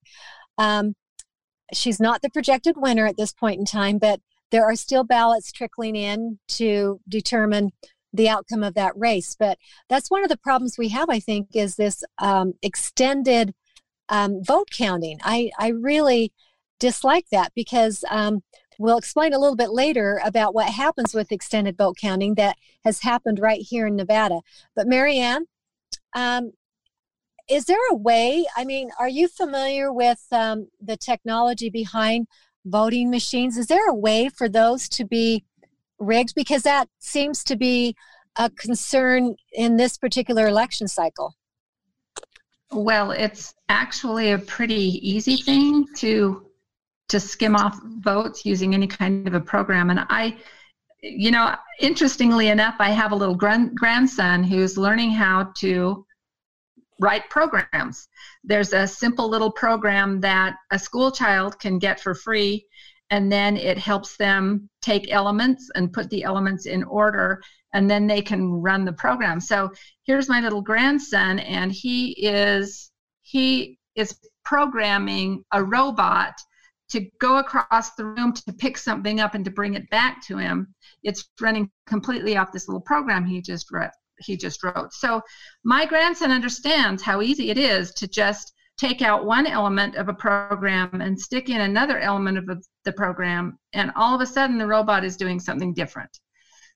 Um, 0.57 0.95
she's 1.73 1.99
not 1.99 2.21
the 2.21 2.29
projected 2.29 2.75
winner 2.77 3.05
at 3.05 3.17
this 3.17 3.33
point 3.33 3.59
in 3.59 3.65
time, 3.65 3.97
but 3.97 4.19
there 4.51 4.65
are 4.65 4.75
still 4.75 5.03
ballots 5.03 5.51
trickling 5.51 5.95
in 5.95 6.39
to 6.47 6.99
determine 7.07 7.71
the 8.11 8.29
outcome 8.29 8.63
of 8.63 8.73
that 8.73 8.97
race. 8.97 9.35
But 9.37 9.57
that's 9.87 10.09
one 10.09 10.23
of 10.23 10.29
the 10.29 10.37
problems 10.37 10.75
we 10.77 10.89
have, 10.89 11.09
I 11.09 11.19
think, 11.19 11.49
is 11.53 11.75
this 11.75 12.03
um, 12.17 12.53
extended 12.61 13.53
um, 14.09 14.43
vote 14.43 14.69
counting. 14.75 15.19
I, 15.23 15.51
I 15.59 15.69
really 15.69 16.33
dislike 16.79 17.25
that 17.31 17.51
because 17.55 18.03
um, 18.09 18.41
We'll 18.79 18.97
explain 18.97 19.33
a 19.33 19.39
little 19.39 19.57
bit 19.57 19.71
later 19.71 20.21
about 20.23 20.55
what 20.55 20.69
happens 20.69 21.13
with 21.13 21.33
extended 21.33 21.77
vote 21.77 21.97
counting 21.99 22.35
that 22.35 22.55
has 22.85 23.01
happened 23.01 23.37
right 23.37 23.61
here 23.61 23.85
in 23.85 23.97
Nevada. 23.97 24.39
But 24.73 24.87
Marianne, 24.87 25.45
um, 26.15 26.53
is 27.49 27.65
there 27.65 27.77
a 27.91 27.95
way? 27.95 28.45
I 28.55 28.63
mean, 28.63 28.89
are 28.97 29.09
you 29.09 29.27
familiar 29.27 29.91
with 29.91 30.25
um, 30.31 30.69
the 30.79 30.95
technology 30.95 31.69
behind 31.69 32.27
voting 32.65 33.11
machines? 33.11 33.57
Is 33.57 33.67
there 33.67 33.89
a 33.89 33.93
way 33.93 34.29
for 34.29 34.47
those 34.47 34.87
to 34.89 35.03
be 35.03 35.43
rigged? 35.99 36.33
Because 36.33 36.61
that 36.63 36.87
seems 36.99 37.43
to 37.43 37.57
be 37.57 37.97
a 38.37 38.49
concern 38.49 39.35
in 39.51 39.75
this 39.75 39.97
particular 39.97 40.47
election 40.47 40.87
cycle. 40.87 41.35
Well, 42.71 43.11
it's 43.11 43.53
actually 43.67 44.31
a 44.31 44.37
pretty 44.37 45.01
easy 45.03 45.35
thing 45.35 45.85
to 45.97 46.48
to 47.09 47.19
skim 47.19 47.55
off 47.55 47.79
votes 47.83 48.45
using 48.45 48.73
any 48.73 48.87
kind 48.87 49.27
of 49.27 49.33
a 49.33 49.41
program. 49.41 49.89
And 49.89 50.05
I, 50.09 50.37
you 51.01 51.31
know, 51.31 51.55
interestingly 51.79 52.47
enough, 52.47 52.75
I 52.79 52.89
have 52.91 53.11
a 53.11 53.15
little 53.15 53.35
grand- 53.35 53.75
grandson 53.75 54.43
who's 54.43 54.77
learning 54.77 55.11
how 55.11 55.51
to 55.57 56.05
write 56.99 57.29
programs. 57.29 58.07
There's 58.43 58.73
a 58.73 58.87
simple 58.87 59.29
little 59.29 59.51
program 59.51 60.21
that 60.21 60.55
a 60.71 60.79
school 60.79 61.11
child 61.11 61.59
can 61.59 61.79
get 61.79 61.99
for 61.99 62.13
free, 62.13 62.65
and 63.09 63.31
then 63.31 63.57
it 63.57 63.77
helps 63.77 64.17
them 64.17 64.69
take 64.81 65.11
elements 65.11 65.71
and 65.75 65.93
put 65.93 66.09
the 66.09 66.23
elements 66.23 66.65
in 66.65 66.83
order, 66.83 67.41
and 67.73 67.89
then 67.89 68.05
they 68.05 68.21
can 68.21 68.51
run 68.51 68.85
the 68.85 68.93
program. 68.93 69.39
So 69.39 69.71
here's 70.03 70.29
my 70.29 70.41
little 70.41 70.61
grandson, 70.61 71.39
and 71.39 71.71
he 71.71 72.11
is 72.27 72.91
he 73.21 73.79
is 73.95 74.17
programming 74.43 75.43
a 75.51 75.63
robot 75.63 76.33
to 76.89 77.07
go 77.19 77.37
across 77.37 77.95
the 77.95 78.05
room 78.05 78.33
to 78.33 78.53
pick 78.53 78.77
something 78.77 79.19
up 79.19 79.35
and 79.35 79.45
to 79.45 79.51
bring 79.51 79.75
it 79.75 79.89
back 79.89 80.25
to 80.25 80.37
him 80.37 80.73
it's 81.03 81.29
running 81.39 81.69
completely 81.85 82.37
off 82.37 82.51
this 82.51 82.67
little 82.67 82.81
program 82.81 83.25
he 83.25 83.41
just 83.41 83.71
wrote 83.71 83.91
he 84.19 84.37
just 84.37 84.63
wrote. 84.63 84.93
So 84.93 85.21
my 85.63 85.85
grandson 85.85 86.31
understands 86.31 87.01
how 87.01 87.21
easy 87.21 87.49
it 87.49 87.57
is 87.57 87.91
to 87.93 88.07
just 88.07 88.53
take 88.77 89.01
out 89.01 89.25
one 89.25 89.45
element 89.45 89.95
of 89.95 90.07
a 90.07 90.13
program 90.13 91.01
and 91.01 91.19
stick 91.19 91.49
in 91.49 91.61
another 91.61 91.99
element 91.99 92.37
of 92.37 92.65
the 92.85 92.93
program 92.93 93.57
and 93.73 93.91
all 93.95 94.15
of 94.15 94.21
a 94.21 94.25
sudden 94.25 94.57
the 94.57 94.67
robot 94.67 95.03
is 95.03 95.17
doing 95.17 95.39
something 95.39 95.73
different. 95.73 96.09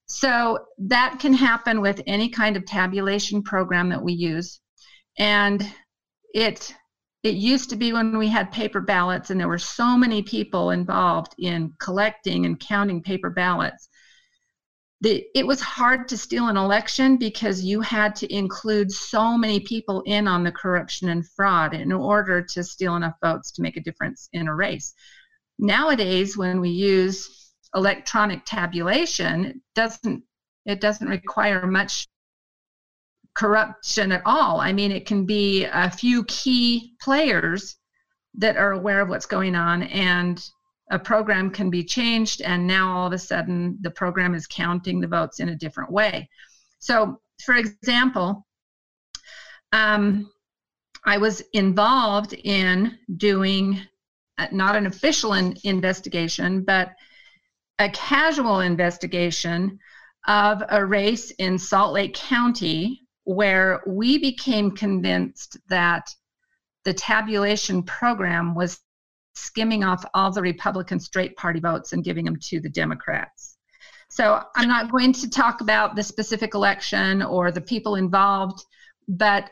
So 0.06 0.60
that 0.80 1.20
can 1.20 1.34
happen 1.34 1.80
with 1.80 2.02
any 2.08 2.30
kind 2.30 2.58
of 2.58 2.66
tabulation 2.66 3.42
program 3.42 3.90
that 3.90 4.04
we 4.04 4.14
use 4.14 4.60
and 5.18 5.66
it 6.34 6.76
it 7.24 7.36
used 7.36 7.70
to 7.70 7.76
be 7.76 7.94
when 7.94 8.18
we 8.18 8.28
had 8.28 8.52
paper 8.52 8.82
ballots 8.82 9.30
and 9.30 9.40
there 9.40 9.48
were 9.48 9.58
so 9.58 9.98
many 9.98 10.22
people 10.22 10.72
involved 10.72 11.34
in 11.40 11.74
collecting 11.80 12.46
and 12.46 12.60
counting 12.60 13.02
paper 13.02 13.30
ballots 13.30 13.90
it 15.06 15.46
was 15.46 15.60
hard 15.60 16.08
to 16.08 16.18
steal 16.18 16.48
an 16.48 16.58
election 16.58 17.18
because 17.18 17.62
you 17.62 17.82
had 17.82 18.16
to 18.16 18.34
include 18.34 18.92
so 18.92 19.38
many 19.38 19.60
people 19.60 20.02
in 20.06 20.28
on 20.28 20.44
the 20.44 20.52
corruption 20.52 21.10
and 21.10 21.28
fraud 21.30 21.74
in 21.74 21.92
order 21.92 22.42
to 22.42 22.64
steal 22.64 22.96
enough 22.96 23.16
votes 23.22 23.52
to 23.52 23.62
make 23.62 23.76
a 23.76 23.82
difference 23.82 24.30
in 24.32 24.48
a 24.48 24.56
race. 24.56 24.94
Nowadays 25.60 26.38
when 26.38 26.62
we 26.62 26.70
use 26.70 27.54
electronic 27.76 28.46
tabulation 28.46 29.46
it 29.46 29.58
doesn't 29.76 30.24
it 30.66 30.80
doesn't 30.80 31.10
require 31.10 31.68
much 31.68 32.08
corruption 33.36 34.12
at 34.12 34.22
all. 34.26 34.60
I 34.60 34.74
mean, 34.74 34.92
it 34.92 35.06
can 35.06 35.26
be 35.26 35.66
a 35.66 35.90
few 35.90 36.24
key 36.26 36.94
players 37.02 37.78
that 38.36 38.58
are 38.58 38.72
aware 38.72 39.02
of 39.02 39.10
what's 39.10 39.26
going 39.26 39.56
on, 39.56 39.84
and 39.84 40.44
a 40.92 41.00
program 41.00 41.50
can 41.50 41.70
be 41.70 41.84
changed, 41.84 42.42
and 42.42 42.68
now 42.68 42.96
all 42.96 43.08
of 43.08 43.14
a 43.14 43.18
sudden 43.18 43.78
the 43.82 43.92
program 43.92 44.36
is 44.36 44.48
counting 44.48 45.00
the 45.00 45.08
votes 45.08 45.40
in 45.40 45.50
a 45.50 45.56
different 45.56 45.92
way. 45.92 46.30
So, 46.80 47.20
for 47.44 47.56
example, 47.56 48.46
um, 49.72 50.32
I 51.06 51.18
was 51.18 51.42
involved 51.54 52.34
in 52.34 52.98
doing 53.18 53.80
uh, 54.38 54.48
not 54.52 54.76
an 54.76 54.86
official 54.86 55.34
in, 55.34 55.56
investigation, 55.64 56.64
but 56.64 56.92
a 57.80 57.90
casual 57.90 58.62
investigation 58.62 59.80
of 60.28 60.64
a 60.70 60.86
race 60.86 61.32
in 61.32 61.58
Salt 61.58 61.94
Lake 61.94 62.14
County 62.14 63.03
where 63.26 63.82
we 63.88 64.18
became 64.18 64.72
convinced 64.72 65.58
that 65.70 66.10
the 66.84 66.94
tabulation 66.94 67.84
program 67.84 68.56
was 68.56 68.80
skimming 69.36 69.84
off 69.84 70.06
all 70.14 70.32
the 70.32 70.42
Republican 70.42 71.00
straight 71.00 71.36
party 71.38 71.60
votes 71.60 71.94
and 71.94 72.04
giving 72.04 72.26
them 72.26 72.38
to 72.40 72.60
the 72.60 72.70
Democrats. 72.70 73.58
So 74.10 74.44
I'm 74.56 74.68
not 74.68 74.92
going 74.92 75.12
to 75.14 75.30
talk 75.30 75.62
about 75.62 75.96
the 75.96 76.04
specific 76.04 76.54
election 76.54 77.24
or 77.24 77.52
the 77.52 77.62
people 77.62 77.96
involved, 77.96 78.64
but 79.08 79.50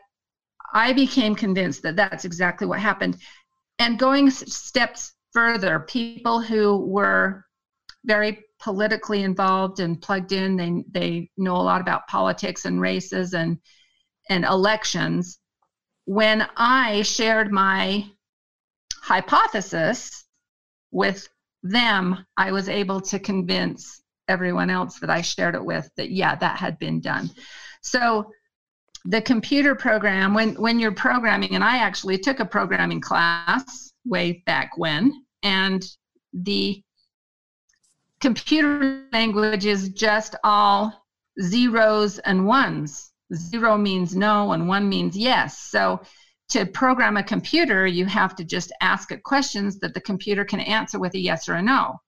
I 0.74 0.94
became 0.94 1.34
convinced 1.36 1.82
that 1.84 1.96
that's 1.96 2.26
exactly 2.26 2.68
what 2.68 2.80
happened. 2.80 3.18
And 3.80 3.98
going 3.98 4.30
steps 4.30 5.14
further, 5.34 5.80
people 5.80 6.42
who 6.42 6.86
were 6.86 7.46
very 8.06 8.44
politically 8.60 9.24
involved 9.24 9.80
and 9.80 10.02
plugged 10.02 10.32
in, 10.32 10.56
they 10.56 10.84
they 10.92 11.30
know 11.38 11.56
a 11.56 11.64
lot 11.64 11.82
about 11.82 12.08
politics 12.08 12.66
and 12.66 12.82
races 12.82 13.34
and 13.34 13.58
and 14.30 14.46
elections. 14.46 15.40
When 16.06 16.48
I 16.58 17.04
shared 17.04 17.52
my 17.52 18.06
hypothesis 19.02 20.26
with 20.92 21.28
them, 21.64 22.26
I 22.38 22.52
was 22.52 22.70
able 22.70 23.02
to 23.02 23.20
convince 23.20 24.02
everyone 24.28 24.70
else 24.70 25.00
that 25.00 25.10
I 25.10 25.22
shared 25.22 25.56
it 25.56 25.64
with 25.64 25.90
that, 25.98 26.10
yeah, 26.10 26.36
that 26.36 26.58
had 26.58 26.80
been 26.80 27.02
done. 27.02 27.30
So 27.82 28.32
the 29.06 29.22
computer 29.22 29.76
program, 29.76 30.34
when, 30.34 30.54
when 30.56 30.80
you're 30.80 30.92
programming, 30.92 31.56
and 31.56 31.64
I 31.64 31.78
actually 31.78 32.18
took 32.18 32.40
a 32.40 32.46
programming 32.46 33.02
class 33.02 33.92
way 34.06 34.44
back 34.46 34.72
when, 34.78 35.26
and 35.44 35.84
the 36.34 36.82
computer 38.22 39.04
language 39.12 39.66
is 39.66 39.90
just 39.90 40.36
all 40.44 41.06
zeros 41.42 42.20
and 42.20 42.46
ones. 42.46 43.12
Zero 43.34 43.78
means 43.78 44.16
no, 44.16 44.52
and 44.52 44.68
one 44.68 44.88
means 44.88 45.18
yes. 45.18 45.58
So 45.58 46.02
to 46.50 46.66
program 46.66 47.18
a 47.18 47.24
computer, 47.24 47.88
you 47.88 48.06
have 48.06 48.36
to 48.36 48.44
just 48.44 48.72
ask 48.82 49.12
it 49.12 49.24
questions 49.24 49.80
that 49.80 49.94
the 49.94 50.02
computer 50.02 50.46
can 50.46 50.60
answer 50.60 51.00
with 51.00 51.14
a 51.16 51.20
yes 51.20 51.48
or 51.48 51.56
a 51.56 51.62
no. 51.62 52.00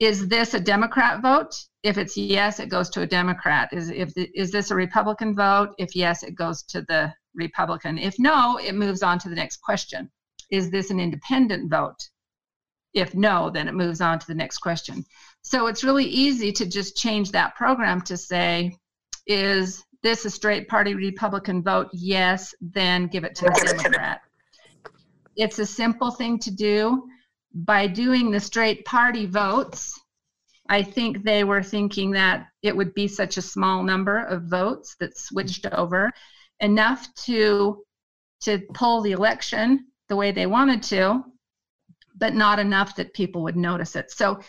Is 0.00 0.26
this 0.26 0.54
a 0.54 0.60
Democrat 0.60 1.22
vote? 1.22 1.54
If 1.82 1.98
it's 1.98 2.16
yes, 2.16 2.58
it 2.60 2.68
goes 2.68 2.90
to 2.90 3.02
a 3.02 3.06
Democrat. 3.06 3.68
Is 3.72 3.90
if 3.90 4.12
is 4.16 4.50
this 4.50 4.70
a 4.70 4.74
Republican 4.74 5.34
vote? 5.34 5.70
If 5.78 5.94
yes, 5.94 6.22
it 6.22 6.34
goes 6.34 6.62
to 6.64 6.82
the 6.82 7.12
Republican. 7.34 7.98
If 7.98 8.18
no, 8.18 8.58
it 8.58 8.74
moves 8.74 9.02
on 9.02 9.18
to 9.20 9.28
the 9.28 9.36
next 9.36 9.58
question. 9.58 10.10
Is 10.50 10.70
this 10.70 10.90
an 10.90 10.98
independent 10.98 11.70
vote? 11.70 12.08
If 12.94 13.14
no, 13.14 13.50
then 13.50 13.68
it 13.68 13.74
moves 13.74 14.00
on 14.00 14.18
to 14.18 14.26
the 14.26 14.34
next 14.34 14.58
question. 14.58 15.04
So 15.44 15.66
it's 15.66 15.84
really 15.84 16.06
easy 16.06 16.50
to 16.52 16.66
just 16.66 16.96
change 16.96 17.30
that 17.30 17.54
program 17.54 18.00
to 18.02 18.16
say, 18.16 18.76
is 19.26 19.84
this 20.02 20.24
a 20.24 20.30
straight 20.30 20.68
party 20.68 20.94
Republican 20.94 21.62
vote? 21.62 21.88
Yes, 21.92 22.54
then 22.60 23.06
give 23.06 23.24
it 23.24 23.34
to 23.36 23.44
the 23.44 23.74
Democrat. 23.76 24.22
It's 25.36 25.58
a 25.58 25.66
simple 25.66 26.10
thing 26.10 26.38
to 26.40 26.50
do. 26.50 27.08
By 27.52 27.86
doing 27.86 28.30
the 28.30 28.40
straight 28.40 28.84
party 28.84 29.26
votes, 29.26 30.00
I 30.68 30.82
think 30.82 31.22
they 31.22 31.44
were 31.44 31.62
thinking 31.62 32.10
that 32.12 32.46
it 32.62 32.74
would 32.74 32.94
be 32.94 33.06
such 33.06 33.36
a 33.36 33.42
small 33.42 33.82
number 33.82 34.24
of 34.24 34.44
votes 34.44 34.96
that 34.98 35.16
switched 35.16 35.66
over, 35.66 36.10
enough 36.60 37.06
to 37.26 37.84
to 38.40 38.58
pull 38.74 39.00
the 39.00 39.12
election 39.12 39.86
the 40.08 40.16
way 40.16 40.30
they 40.30 40.46
wanted 40.46 40.82
to, 40.82 41.24
but 42.16 42.34
not 42.34 42.58
enough 42.58 42.96
that 42.96 43.14
people 43.14 43.42
would 43.42 43.56
notice 43.56 43.96
it. 43.96 44.10
So 44.10 44.40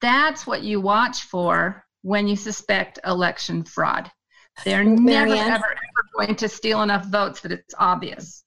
that's 0.00 0.46
what 0.46 0.62
you 0.62 0.80
watch 0.80 1.24
for 1.24 1.84
when 2.02 2.28
you 2.28 2.36
suspect 2.36 3.00
election 3.04 3.64
fraud. 3.64 4.10
They're 4.64 4.84
never, 4.84 5.34
ever, 5.34 5.54
ever 5.54 5.76
going 6.16 6.36
to 6.36 6.48
steal 6.48 6.82
enough 6.82 7.06
votes 7.06 7.40
that 7.40 7.50
it's 7.52 7.74
obvious. 7.78 8.44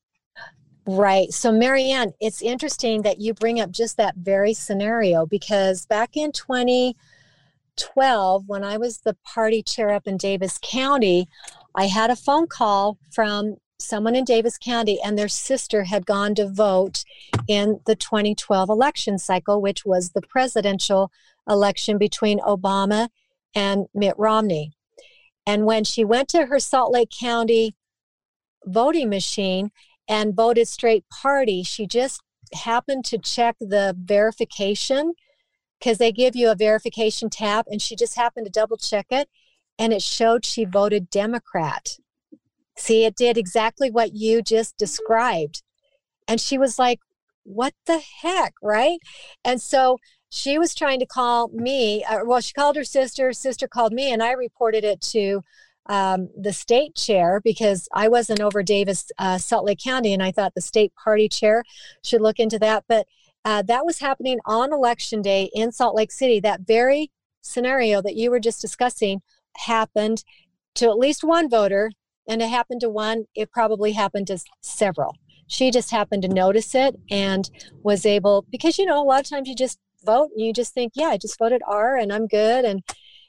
Right. 0.86 1.32
So, 1.32 1.52
Marianne, 1.52 2.14
it's 2.20 2.42
interesting 2.42 3.04
that 3.04 3.22
you 3.22 3.34
bring 3.34 3.62
up 3.62 3.72
just 3.72 3.96
that 3.98 4.16
very 4.18 4.54
scenario 4.54 5.26
because 5.26 5.86
back 5.86 6.18
in 6.18 6.34
2012, 6.34 8.44
when 8.48 8.66
I 8.66 8.78
was 8.78 9.00
the 9.00 9.16
party 9.24 9.64
chair 9.64 9.92
up 9.92 10.08
in 10.08 10.18
Davis 10.18 10.60
County, 10.62 11.30
I 11.74 11.88
had 11.88 12.10
a 12.10 12.18
phone 12.18 12.48
call 12.48 12.98
from 13.12 13.56
someone 13.84 14.16
in 14.16 14.24
Davis 14.24 14.58
County, 14.58 15.00
and 15.04 15.18
their 15.18 15.28
sister 15.28 15.84
had 15.84 16.06
gone 16.06 16.36
to 16.36 16.48
vote 16.48 17.04
in 17.48 17.80
the 17.86 17.96
2012 17.96 18.70
election 18.70 19.18
cycle, 19.18 19.62
which 19.62 19.86
was 19.86 20.12
the 20.12 20.22
presidential 20.22 21.12
election 21.48 21.98
between 21.98 22.40
Obama 22.40 23.10
and 23.54 23.86
Mitt 23.94 24.16
Romney. 24.18 24.72
And 25.46 25.66
when 25.66 25.84
she 25.84 26.06
went 26.06 26.30
to 26.30 26.46
her 26.46 26.60
Salt 26.60 26.92
Lake 26.92 27.12
County 27.18 27.76
voting 28.66 29.10
machine 29.10 29.72
and 30.08 30.36
voted 30.36 30.68
straight 30.68 31.06
party, 31.10 31.64
she 31.64 31.86
just 31.86 32.22
happened 32.54 33.04
to 33.06 33.18
check 33.18 33.56
the 33.60 33.96
verification 34.00 35.14
because 35.80 35.98
they 35.98 36.12
give 36.12 36.36
you 36.36 36.50
a 36.50 36.56
verification 36.56 37.30
tab, 37.30 37.66
and 37.70 37.82
she 37.82 37.96
just 37.96 38.16
happened 38.16 38.46
to 38.46 38.52
double 38.52 38.78
check 38.78 39.08
it 39.10 39.28
and 39.80 39.94
it 39.94 40.02
showed 40.02 40.46
she 40.46 40.66
voted 40.66 41.10
Democrat. 41.10 41.98
See, 42.76 43.06
it 43.06 43.16
did 43.16 43.38
exactly 43.38 43.92
what 43.92 44.14
you 44.14 44.42
just 44.42 44.78
described. 44.78 45.62
And 46.28 46.40
she 46.42 46.58
was 46.58 46.80
like, 46.80 47.00
what 47.44 47.74
the 47.86 48.00
heck, 48.22 48.54
right? 48.62 49.00
And 49.44 49.62
so 49.62 49.98
she 50.30 50.58
was 50.58 50.74
trying 50.74 51.00
to 51.00 51.06
call 51.06 51.50
me. 51.50 52.04
Uh, 52.04 52.22
well, 52.26 52.42
she 52.42 52.54
called 52.54 52.76
her 52.76 52.84
sister. 52.84 53.34
Sister 53.34 53.68
called 53.68 53.94
me, 53.94 54.12
and 54.12 54.24
I 54.24 54.32
reported 54.32 54.84
it 54.84 55.02
to 55.12 55.42
um, 55.88 56.30
the 56.36 56.54
state 56.54 56.96
chair 56.96 57.42
because 57.44 57.88
I 57.94 58.08
wasn't 58.08 58.40
over 58.40 58.64
Davis, 58.64 59.12
uh, 59.20 59.38
Salt 59.38 59.66
Lake 59.66 59.80
County, 59.84 60.14
and 60.14 60.24
I 60.24 60.32
thought 60.32 60.56
the 60.56 60.62
state 60.62 60.94
party 60.96 61.30
chair 61.30 61.64
should 62.04 62.22
look 62.22 62.40
into 62.40 62.58
that. 62.60 62.86
But 62.88 63.06
uh, 63.46 63.62
that 63.64 63.86
was 63.86 64.00
happening 64.00 64.40
on 64.46 64.74
election 64.74 65.22
day 65.22 65.50
in 65.54 65.72
Salt 65.72 65.96
Lake 65.96 66.12
City. 66.12 66.40
That 66.40 66.62
very 66.62 67.12
scenario 67.42 68.02
that 68.02 68.16
you 68.16 68.32
were 68.32 68.40
just 68.40 68.62
discussing 68.62 69.22
happened 69.58 70.24
to 70.76 70.88
at 70.88 70.98
least 70.98 71.24
one 71.24 71.50
voter, 71.50 71.92
and 72.28 72.42
it 72.42 72.50
happened 72.50 72.82
to 72.82 72.90
one. 72.90 73.26
It 73.36 73.52
probably 73.52 73.94
happened 73.94 74.28
to 74.28 74.40
several. 74.62 75.16
She 75.48 75.72
just 75.72 75.92
happened 75.92 76.24
to 76.24 76.30
notice 76.30 76.74
it 76.74 76.96
and 77.12 77.50
was 77.84 78.06
able 78.06 78.46
because 78.50 78.78
you 78.78 78.86
know 78.86 79.02
a 79.02 79.06
lot 79.06 79.22
of 79.22 79.30
times 79.30 79.48
you 79.48 79.56
just 79.56 79.78
vote 80.06 80.32
and 80.36 80.46
you 80.46 80.54
just 80.54 80.74
think, 80.74 80.94
yeah, 80.96 81.08
I 81.08 81.18
just 81.18 81.38
voted 81.38 81.62
R 81.68 81.98
and 81.98 82.12
I'm 82.12 82.28
good. 82.28 82.66
And 82.66 82.82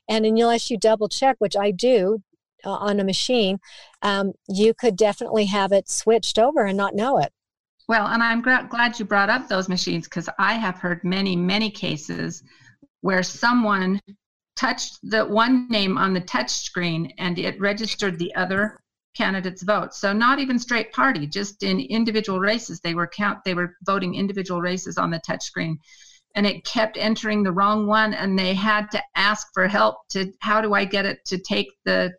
and 0.09 0.27
unless 0.27 0.71
you 0.71 0.79
double 0.79 1.09
check, 1.09 1.37
which 1.39 1.57
I 1.57 1.71
do 1.71 2.23
uh, 2.65 2.71
on 2.71 3.01
a 3.01 3.05
machine, 3.05 3.59
um, 4.03 4.33
you 4.49 4.75
could 4.75 4.97
definitely 4.97 5.47
have 5.47 5.73
it 5.73 5.89
switched 5.89 6.39
over 6.39 6.65
and 6.65 6.77
not 6.77 6.95
know 6.95 7.19
it. 7.19 7.33
Well, 7.89 8.07
and 8.07 8.23
I'm 8.23 8.43
glad 8.43 8.99
you 8.99 9.05
brought 9.05 9.31
up 9.31 9.49
those 9.49 9.69
machines 9.69 10.07
because 10.07 10.29
I 10.39 10.55
have 10.55 10.79
heard 10.79 11.05
many, 11.05 11.37
many 11.37 11.71
cases 11.71 12.43
where 13.01 13.23
someone 13.23 14.01
touched 14.57 14.99
the 15.03 15.25
one 15.25 15.69
name 15.69 15.99
on 15.99 16.15
the 16.15 16.21
touch 16.21 16.51
screen 16.51 17.13
and 17.19 17.39
it 17.39 17.61
registered 17.61 18.19
the 18.19 18.35
other 18.35 18.79
candidate's 19.15 19.63
vote. 19.63 19.95
So 19.95 20.13
not 20.13 20.39
even 20.39 20.59
straight 20.59 20.93
party, 20.93 21.27
just 21.27 21.63
in 21.63 21.81
individual 21.81 22.41
races, 22.41 22.81
they 22.81 22.95
were 22.95 23.07
count 23.07 23.39
they 23.45 23.55
were 23.55 23.77
voting 23.85 24.15
individual 24.15 24.61
races 24.61 24.99
on 24.99 25.11
the 25.11 25.21
touch 25.21 25.45
screen. 25.45 25.79
And 26.37 26.47
it 26.47 26.65
kept 26.65 26.97
entering 26.97 27.43
the 27.43 27.53
wrong 27.53 27.87
one, 27.87 28.13
and 28.13 28.37
they 28.37 28.55
had 28.55 28.91
to 28.91 29.03
ask 29.15 29.47
for 29.55 29.69
help 29.69 30.09
to 30.11 30.33
how 30.41 30.61
do 30.61 30.75
I 30.75 30.85
get 30.85 31.07
it 31.07 31.25
to 31.27 31.39
take 31.39 31.69
the 31.85 32.13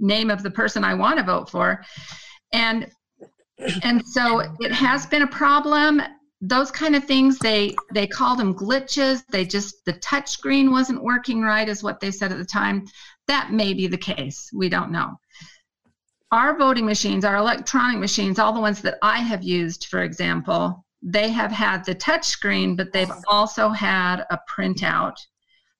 name 0.00 0.28
of 0.30 0.42
the 0.42 0.50
person 0.50 0.82
I 0.82 0.94
want 0.94 1.18
to 1.18 1.24
vote 1.24 1.48
for, 1.48 1.84
and 2.52 2.90
and 3.84 4.04
so 4.06 4.40
it 4.58 4.72
has 4.72 5.06
been 5.06 5.22
a 5.22 5.26
problem. 5.26 6.02
Those 6.40 6.70
kind 6.70 6.96
of 6.96 7.04
things 7.04 7.38
they 7.38 7.76
they 7.94 8.08
call 8.08 8.34
them 8.34 8.54
glitches. 8.54 9.22
They 9.30 9.44
just 9.44 9.84
the 9.84 9.92
touch 9.92 10.30
screen 10.30 10.72
wasn't 10.72 11.04
working 11.04 11.42
right 11.42 11.68
is 11.68 11.82
what 11.84 12.00
they 12.00 12.10
said 12.10 12.32
at 12.32 12.38
the 12.38 12.44
time. 12.44 12.86
That 13.28 13.52
may 13.52 13.72
be 13.72 13.86
the 13.86 13.98
case. 13.98 14.50
We 14.52 14.68
don't 14.68 14.90
know 14.90 15.16
our 16.32 16.56
voting 16.56 16.86
machines 16.86 17.24
our 17.24 17.36
electronic 17.36 17.98
machines 17.98 18.38
all 18.38 18.52
the 18.52 18.60
ones 18.60 18.80
that 18.80 18.98
i 19.02 19.18
have 19.18 19.42
used 19.42 19.86
for 19.86 20.02
example 20.02 20.84
they 21.02 21.30
have 21.30 21.50
had 21.50 21.84
the 21.84 21.94
touch 21.94 22.26
screen 22.26 22.76
but 22.76 22.92
they've 22.92 23.10
also 23.26 23.70
had 23.70 24.24
a 24.30 24.38
printout 24.48 25.16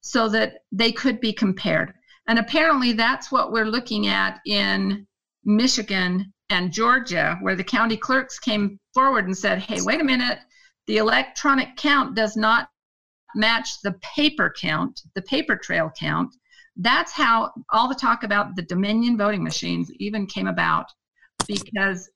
so 0.00 0.28
that 0.28 0.60
they 0.72 0.92
could 0.92 1.20
be 1.20 1.32
compared. 1.32 1.92
And 2.26 2.38
apparently 2.38 2.92
that's 2.92 3.30
what 3.30 3.52
we're 3.52 3.66
looking 3.66 4.06
at 4.06 4.40
in 4.46 5.06
michigan 5.44 6.32
and 6.50 6.72
georgia 6.72 7.38
where 7.40 7.56
the 7.56 7.64
county 7.64 7.96
clerks 7.96 8.38
came 8.38 8.78
forward 8.92 9.24
and 9.24 9.36
said 9.36 9.58
hey 9.58 9.80
wait 9.82 10.00
a 10.00 10.04
minute. 10.04 10.38
The 10.86 10.98
electronic 10.98 11.76
count 11.76 12.16
does 12.16 12.36
not 12.36 12.68
match 13.34 13.80
the 13.82 13.92
paper 14.02 14.52
count, 14.58 15.02
the 15.14 15.22
paper 15.22 15.56
trail 15.56 15.90
count. 15.96 16.34
That's 16.80 17.12
how 17.12 17.52
all 17.70 17.88
the 17.88 17.94
talk 17.94 18.22
about 18.22 18.56
the 18.56 18.62
Dominion 18.62 19.16
voting 19.16 19.44
machines 19.44 19.90
even 19.94 20.26
came 20.26 20.46
about 20.46 20.86
because 21.46 22.10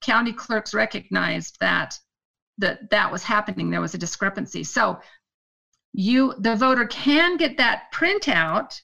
county 0.00 0.32
clerks 0.32 0.74
recognized 0.74 1.56
that 1.60 1.98
that 2.58 2.90
that 2.90 3.10
was 3.10 3.22
happening 3.22 3.70
there 3.70 3.80
was 3.80 3.94
a 3.94 3.98
discrepancy 3.98 4.62
so 4.62 5.00
you 5.92 6.34
the 6.38 6.54
voter 6.54 6.86
can 6.86 7.36
get 7.36 7.56
that 7.56 7.84
printout 7.92 8.80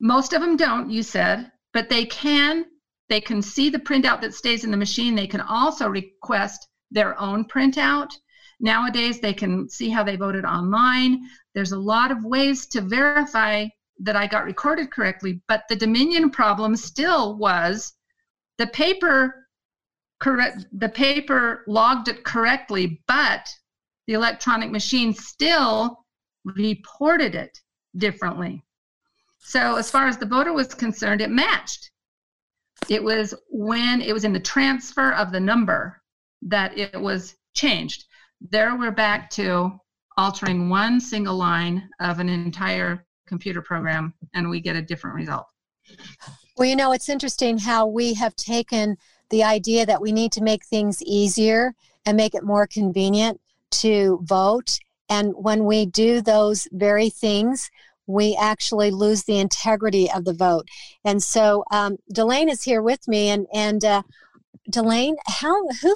most 0.00 0.32
of 0.32 0.40
them 0.40 0.56
don't 0.56 0.90
you 0.90 1.02
said 1.02 1.50
but 1.72 1.88
they 1.88 2.04
can 2.04 2.66
they 3.08 3.20
can 3.20 3.40
see 3.40 3.70
the 3.70 3.78
printout 3.78 4.20
that 4.20 4.34
stays 4.34 4.64
in 4.64 4.70
the 4.70 4.76
machine. 4.76 5.14
They 5.14 5.26
can 5.26 5.40
also 5.40 5.88
request 5.88 6.68
their 6.90 7.18
own 7.18 7.44
printout. 7.46 8.10
Nowadays, 8.60 9.20
they 9.20 9.32
can 9.32 9.68
see 9.68 9.88
how 9.88 10.02
they 10.04 10.16
voted 10.16 10.44
online. 10.44 11.20
There's 11.54 11.72
a 11.72 11.78
lot 11.78 12.10
of 12.10 12.24
ways 12.24 12.66
to 12.68 12.80
verify 12.80 13.66
that 14.00 14.16
I 14.16 14.26
got 14.26 14.44
recorded 14.44 14.90
correctly, 14.90 15.40
but 15.48 15.64
the 15.68 15.76
Dominion 15.76 16.30
problem 16.30 16.76
still 16.76 17.36
was 17.36 17.94
the 18.58 18.66
paper 18.68 19.48
correct 20.20 20.66
the 20.72 20.88
paper 20.88 21.64
logged 21.66 22.08
it 22.08 22.24
correctly, 22.24 23.02
but 23.06 23.48
the 24.06 24.14
electronic 24.14 24.70
machine 24.70 25.14
still 25.14 26.04
reported 26.44 27.34
it 27.34 27.58
differently. 27.96 28.64
So 29.38 29.76
as 29.76 29.90
far 29.90 30.08
as 30.08 30.18
the 30.18 30.26
voter 30.26 30.52
was 30.52 30.74
concerned, 30.74 31.20
it 31.20 31.30
matched. 31.30 31.90
It 32.88 33.02
was 33.02 33.34
when 33.50 34.00
it 34.00 34.12
was 34.12 34.24
in 34.24 34.32
the 34.32 34.40
transfer 34.40 35.12
of 35.12 35.32
the 35.32 35.40
number 35.40 36.00
that 36.42 36.76
it 36.76 37.00
was 37.00 37.36
changed. 37.54 38.04
There 38.40 38.76
we're 38.76 38.90
back 38.90 39.30
to 39.30 39.78
altering 40.16 40.68
one 40.68 41.00
single 41.00 41.36
line 41.36 41.88
of 42.00 42.18
an 42.18 42.28
entire 42.28 43.04
computer 43.28 43.62
program 43.62 44.14
and 44.34 44.48
we 44.50 44.60
get 44.60 44.76
a 44.76 44.82
different 44.82 45.16
result. 45.16 45.46
Well, 46.56 46.68
you 46.68 46.76
know, 46.76 46.92
it's 46.92 47.08
interesting 47.08 47.58
how 47.58 47.86
we 47.86 48.14
have 48.14 48.34
taken 48.34 48.96
the 49.30 49.44
idea 49.44 49.86
that 49.86 50.00
we 50.00 50.12
need 50.12 50.32
to 50.32 50.42
make 50.42 50.64
things 50.64 51.02
easier 51.02 51.74
and 52.04 52.16
make 52.16 52.34
it 52.34 52.42
more 52.42 52.66
convenient 52.66 53.40
to 53.70 54.20
vote. 54.22 54.78
And 55.08 55.34
when 55.36 55.64
we 55.64 55.86
do 55.86 56.20
those 56.20 56.66
very 56.72 57.10
things, 57.10 57.70
we 58.06 58.36
actually 58.40 58.90
lose 58.90 59.24
the 59.24 59.38
integrity 59.38 60.10
of 60.10 60.24
the 60.24 60.32
vote. 60.32 60.66
And 61.04 61.22
so 61.22 61.64
um, 61.70 61.98
Delane 62.12 62.48
is 62.48 62.62
here 62.62 62.82
with 62.82 63.06
me. 63.06 63.28
And, 63.28 63.46
and 63.52 63.84
uh, 63.84 64.02
Delane, 64.70 65.16
how, 65.26 65.68
who, 65.82 65.94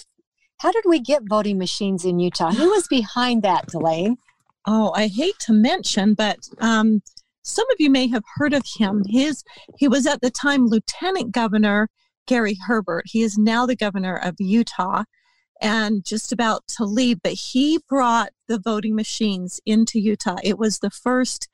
how 0.58 0.70
did 0.70 0.84
we 0.86 1.00
get 1.00 1.22
voting 1.28 1.58
machines 1.58 2.04
in 2.04 2.20
Utah? 2.20 2.52
Who 2.52 2.70
was 2.70 2.86
behind 2.86 3.42
that, 3.42 3.66
Delane? 3.66 4.18
Oh, 4.66 4.92
I 4.94 5.08
hate 5.08 5.38
to 5.40 5.52
mention, 5.52 6.14
but 6.14 6.38
um, 6.60 7.02
some 7.42 7.68
of 7.70 7.76
you 7.78 7.90
may 7.90 8.08
have 8.08 8.24
heard 8.36 8.54
of 8.54 8.62
him. 8.76 9.02
His 9.06 9.44
he 9.78 9.88
was 9.88 10.06
at 10.06 10.20
the 10.20 10.30
time 10.30 10.66
Lieutenant 10.66 11.32
Governor 11.32 11.88
Gary 12.26 12.56
Herbert. 12.66 13.04
He 13.06 13.22
is 13.22 13.36
now 13.36 13.66
the 13.66 13.76
governor 13.76 14.16
of 14.16 14.36
Utah 14.38 15.04
and 15.60 16.04
just 16.04 16.32
about 16.32 16.66
to 16.66 16.84
leave, 16.84 17.22
but 17.22 17.32
he 17.32 17.78
brought 17.88 18.30
the 18.48 18.58
voting 18.58 18.94
machines 18.94 19.60
into 19.64 20.00
Utah. 20.00 20.38
It 20.42 20.58
was 20.58 20.78
the 20.78 20.90
first 20.90 21.48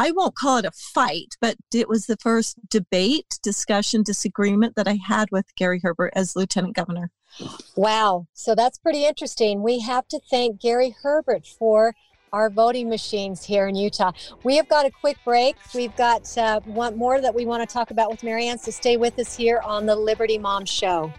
I 0.00 0.12
won't 0.12 0.36
call 0.36 0.58
it 0.58 0.64
a 0.64 0.70
fight, 0.70 1.34
but 1.40 1.56
it 1.74 1.88
was 1.88 2.06
the 2.06 2.16
first 2.18 2.56
debate, 2.70 3.40
discussion, 3.42 4.04
disagreement 4.04 4.76
that 4.76 4.86
I 4.86 4.96
had 5.04 5.28
with 5.32 5.52
Gary 5.56 5.80
Herbert 5.82 6.12
as 6.14 6.36
lieutenant 6.36 6.76
governor. 6.76 7.10
Wow. 7.74 8.28
So 8.32 8.54
that's 8.54 8.78
pretty 8.78 9.04
interesting. 9.04 9.60
We 9.60 9.80
have 9.80 10.06
to 10.08 10.20
thank 10.30 10.60
Gary 10.60 10.94
Herbert 11.02 11.48
for 11.48 11.96
our 12.32 12.50
voting 12.50 12.88
machines 12.88 13.44
here 13.44 13.68
in 13.68 13.74
Utah. 13.74 14.12
We 14.44 14.56
have 14.56 14.68
got 14.68 14.86
a 14.86 14.90
quick 14.90 15.18
break. 15.24 15.56
We've 15.74 15.94
got 15.96 16.36
uh, 16.36 16.60
one 16.60 16.96
more 16.96 17.20
that 17.20 17.34
we 17.34 17.46
want 17.46 17.68
to 17.68 17.72
talk 17.72 17.90
about 17.90 18.10
with 18.10 18.22
Marianne, 18.22 18.58
so 18.58 18.70
stay 18.70 18.96
with 18.96 19.18
us 19.18 19.36
here 19.36 19.60
on 19.64 19.86
the 19.86 19.96
Liberty 19.96 20.38
Mom 20.38 20.64
Show. 20.64 21.12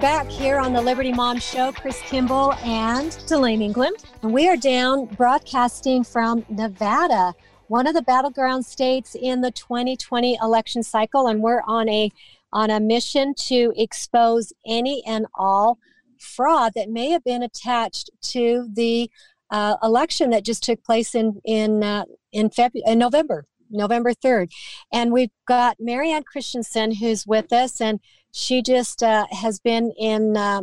Back 0.00 0.28
here 0.28 0.58
on 0.60 0.72
the 0.72 0.80
Liberty 0.80 1.12
Mom 1.12 1.40
Show. 1.40 1.72
Chris 1.72 2.00
Kimball 2.02 2.52
and 2.64 3.18
Delane 3.26 3.62
England. 3.62 3.96
And 4.22 4.32
we 4.32 4.48
are 4.48 4.56
down 4.56 5.06
broadcasting 5.06 6.04
from 6.04 6.44
Nevada, 6.48 7.34
one 7.66 7.86
of 7.88 7.94
the 7.94 8.02
battleground 8.02 8.64
states 8.64 9.16
in 9.20 9.40
the 9.40 9.50
2020 9.50 10.38
election 10.40 10.84
cycle. 10.84 11.26
And 11.26 11.42
we're 11.42 11.62
on 11.66 11.88
a 11.88 12.12
on 12.52 12.70
a 12.70 12.78
mission 12.78 13.34
to 13.46 13.72
expose 13.76 14.52
any 14.64 15.02
and 15.04 15.26
all 15.34 15.78
fraud 16.18 16.72
that 16.76 16.88
may 16.88 17.10
have 17.10 17.24
been 17.24 17.42
attached 17.42 18.10
to 18.22 18.68
the 18.72 19.10
uh, 19.50 19.76
election 19.82 20.30
that 20.30 20.44
just 20.44 20.62
took 20.62 20.84
place 20.84 21.14
in 21.16 21.40
in 21.44 21.82
uh, 21.82 22.04
in 22.30 22.50
February 22.50 22.92
in 22.92 23.00
November. 23.00 23.46
November 23.70 24.12
3rd. 24.12 24.50
And 24.92 25.12
we've 25.12 25.30
got 25.46 25.76
Marianne 25.78 26.22
Christensen 26.22 26.94
who's 26.94 27.26
with 27.26 27.52
us, 27.52 27.80
and 27.80 28.00
she 28.32 28.62
just 28.62 29.02
uh, 29.02 29.26
has 29.30 29.58
been 29.60 29.92
in, 29.98 30.36
uh, 30.36 30.62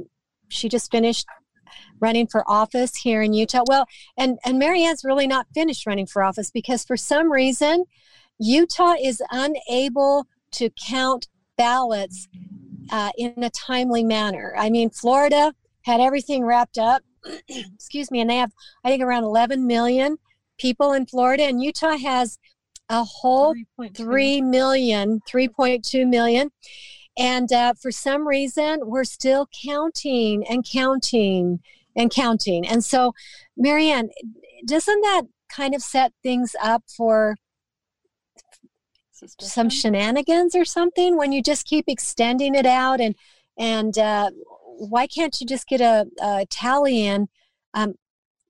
she 0.50 0.70
just 0.70 0.92
finished 0.92 1.26
running 2.00 2.28
for 2.28 2.44
office 2.50 2.96
here 2.96 3.22
in 3.22 3.34
Utah. 3.34 3.64
Well, 3.68 3.88
and, 4.18 4.38
and 4.46 4.60
Marianne's 4.60 5.04
really 5.04 5.28
not 5.28 5.48
finished 5.54 5.86
running 5.86 6.06
for 6.06 6.24
office 6.24 6.52
because 6.52 6.84
for 6.84 6.98
some 6.98 7.32
reason, 7.32 7.86
Utah 8.40 8.96
is 9.02 9.22
unable 9.32 10.28
to 10.52 10.70
count 10.88 11.28
ballots 11.58 12.28
uh, 12.92 13.12
in 13.18 13.34
a 13.42 13.50
timely 13.50 14.04
manner. 14.04 14.54
I 14.58 14.70
mean, 14.70 14.90
Florida 14.90 15.54
had 15.84 16.02
everything 16.02 16.44
wrapped 16.44 16.78
up, 16.78 17.02
excuse 17.48 18.12
me, 18.12 18.20
and 18.20 18.30
they 18.30 18.38
have, 18.38 18.52
I 18.84 18.90
think, 18.90 19.04
around 19.04 19.24
11 19.24 19.66
million 19.66 20.18
people 20.58 20.94
in 20.94 21.06
Florida, 21.06 21.44
and 21.44 21.62
Utah 21.62 21.98
has 21.98 22.38
a 22.90 23.04
whole 23.04 23.56
3 23.96 24.42
million 24.42 25.20
3.2 25.28 26.08
million 26.08 26.52
and 27.18 27.52
uh, 27.52 27.74
for 27.74 27.92
some 27.92 28.28
reason 28.28 28.80
we're 28.84 29.04
still 29.04 29.48
counting 29.64 30.46
and 30.48 30.66
counting 30.70 31.60
and 31.96 32.12
counting. 32.12 32.68
And 32.68 32.84
so 32.84 33.14
marianne 33.58 34.10
doesn't 34.66 35.02
that 35.02 35.24
kind 35.50 35.76
of 35.76 35.82
set 35.82 36.14
things 36.24 36.56
up 36.62 36.84
for 36.88 37.36
some 39.40 39.70
shenanigans 39.70 40.56
or 40.56 40.66
something 40.66 41.18
when 41.18 41.32
you 41.32 41.42
just 41.42 41.66
keep 41.66 41.86
extending 41.88 42.56
it 42.56 42.66
out? 42.66 43.00
And 43.00 43.16
and 43.58 43.98
uh, 43.98 44.32
why 44.78 45.08
can't 45.08 45.40
you 45.40 45.48
just 45.48 45.68
get 45.68 45.82
a, 45.82 46.06
a 46.22 46.46
tally 46.50 47.06
in 47.06 47.28
um, 47.74 47.96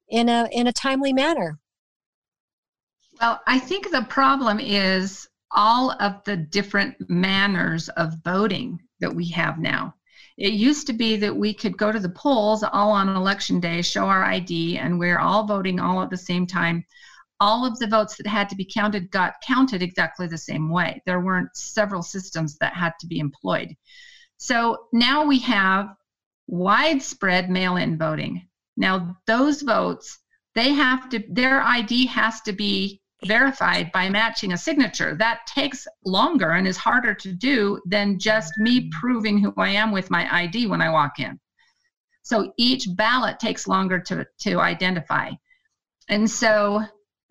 in 0.10 0.30
a 0.30 0.48
in 0.52 0.68
a 0.68 0.74
timely 0.74 1.14
manner? 1.14 1.60
Well, 3.22 3.42
I 3.48 3.60
think 3.60 3.92
the 3.92 4.06
problem 4.10 4.60
is 4.60 5.30
all 5.56 5.92
of 6.02 6.24
the 6.26 6.38
different 6.38 7.10
manners 7.10 7.90
of 7.90 8.14
voting 8.24 8.80
that 9.00 9.14
we 9.14 9.30
have 9.30 9.58
now. 9.58 9.96
It 10.38 10.54
used 10.54 10.86
to 10.88 10.94
be 10.94 11.16
that 11.18 11.36
we 11.36 11.54
could 11.54 11.78
go 11.78 11.92
to 11.92 12.00
the 12.00 12.10
polls 12.10 12.62
all 12.62 12.92
on 12.92 13.08
election 13.08 13.62
day, 13.62 13.82
show 13.82 14.06
our 14.06 14.24
ID, 14.24 14.78
and 14.78 15.00
we're 15.00 15.20
all 15.20 15.48
voting 15.48 15.80
all 15.80 16.02
at 16.02 16.10
the 16.10 16.18
same 16.18 16.46
time. 16.46 16.86
All 17.40 17.66
of 17.66 17.80
the 17.80 17.88
votes 17.88 18.18
that 18.18 18.28
had 18.28 18.50
to 18.50 18.56
be 18.56 18.70
counted 18.72 19.12
got 19.12 19.36
counted 19.46 19.82
exactly 19.82 20.28
the 20.28 20.38
same 20.38 20.70
way. 20.70 21.02
There 21.06 21.22
weren't 21.22 21.56
several 21.56 22.04
systems 22.04 22.58
that 22.58 22.74
had 22.74 22.94
to 23.00 23.08
be 23.08 23.20
employed. 23.20 23.76
So 24.38 24.88
now 24.92 25.26
we 25.26 25.40
have 25.40 25.96
widespread 26.48 27.50
mail 27.50 27.78
in 27.78 27.98
voting. 27.98 28.48
Now, 28.78 29.18
those 29.26 29.62
votes, 29.62 30.20
they 30.54 30.74
have 30.74 31.10
to, 31.10 31.24
their 31.30 31.62
ID 31.62 32.08
has 32.08 32.42
to 32.42 32.52
be 32.52 33.02
verified 33.26 33.92
by 33.92 34.10
matching 34.10 34.54
a 34.54 34.58
signature. 34.58 35.16
That 35.16 35.48
takes 35.48 35.88
longer 36.04 36.52
and 36.52 36.68
is 36.68 36.78
harder 36.78 37.14
to 37.14 37.34
do 37.34 37.82
than 37.86 38.20
just 38.20 38.54
me 38.58 38.90
proving 38.90 39.40
who 39.40 39.54
I 39.58 39.70
am 39.70 39.92
with 39.92 40.12
my 40.12 40.28
ID 40.34 40.68
when 40.68 40.82
I 40.82 40.90
walk 40.90 41.20
in. 41.20 41.40
So 42.24 42.54
each 42.58 42.88
ballot 42.96 43.40
takes 43.40 43.68
longer 43.68 44.00
to, 44.00 44.26
to 44.42 44.60
identify. 44.60 45.32
And 46.10 46.30
so 46.30 46.84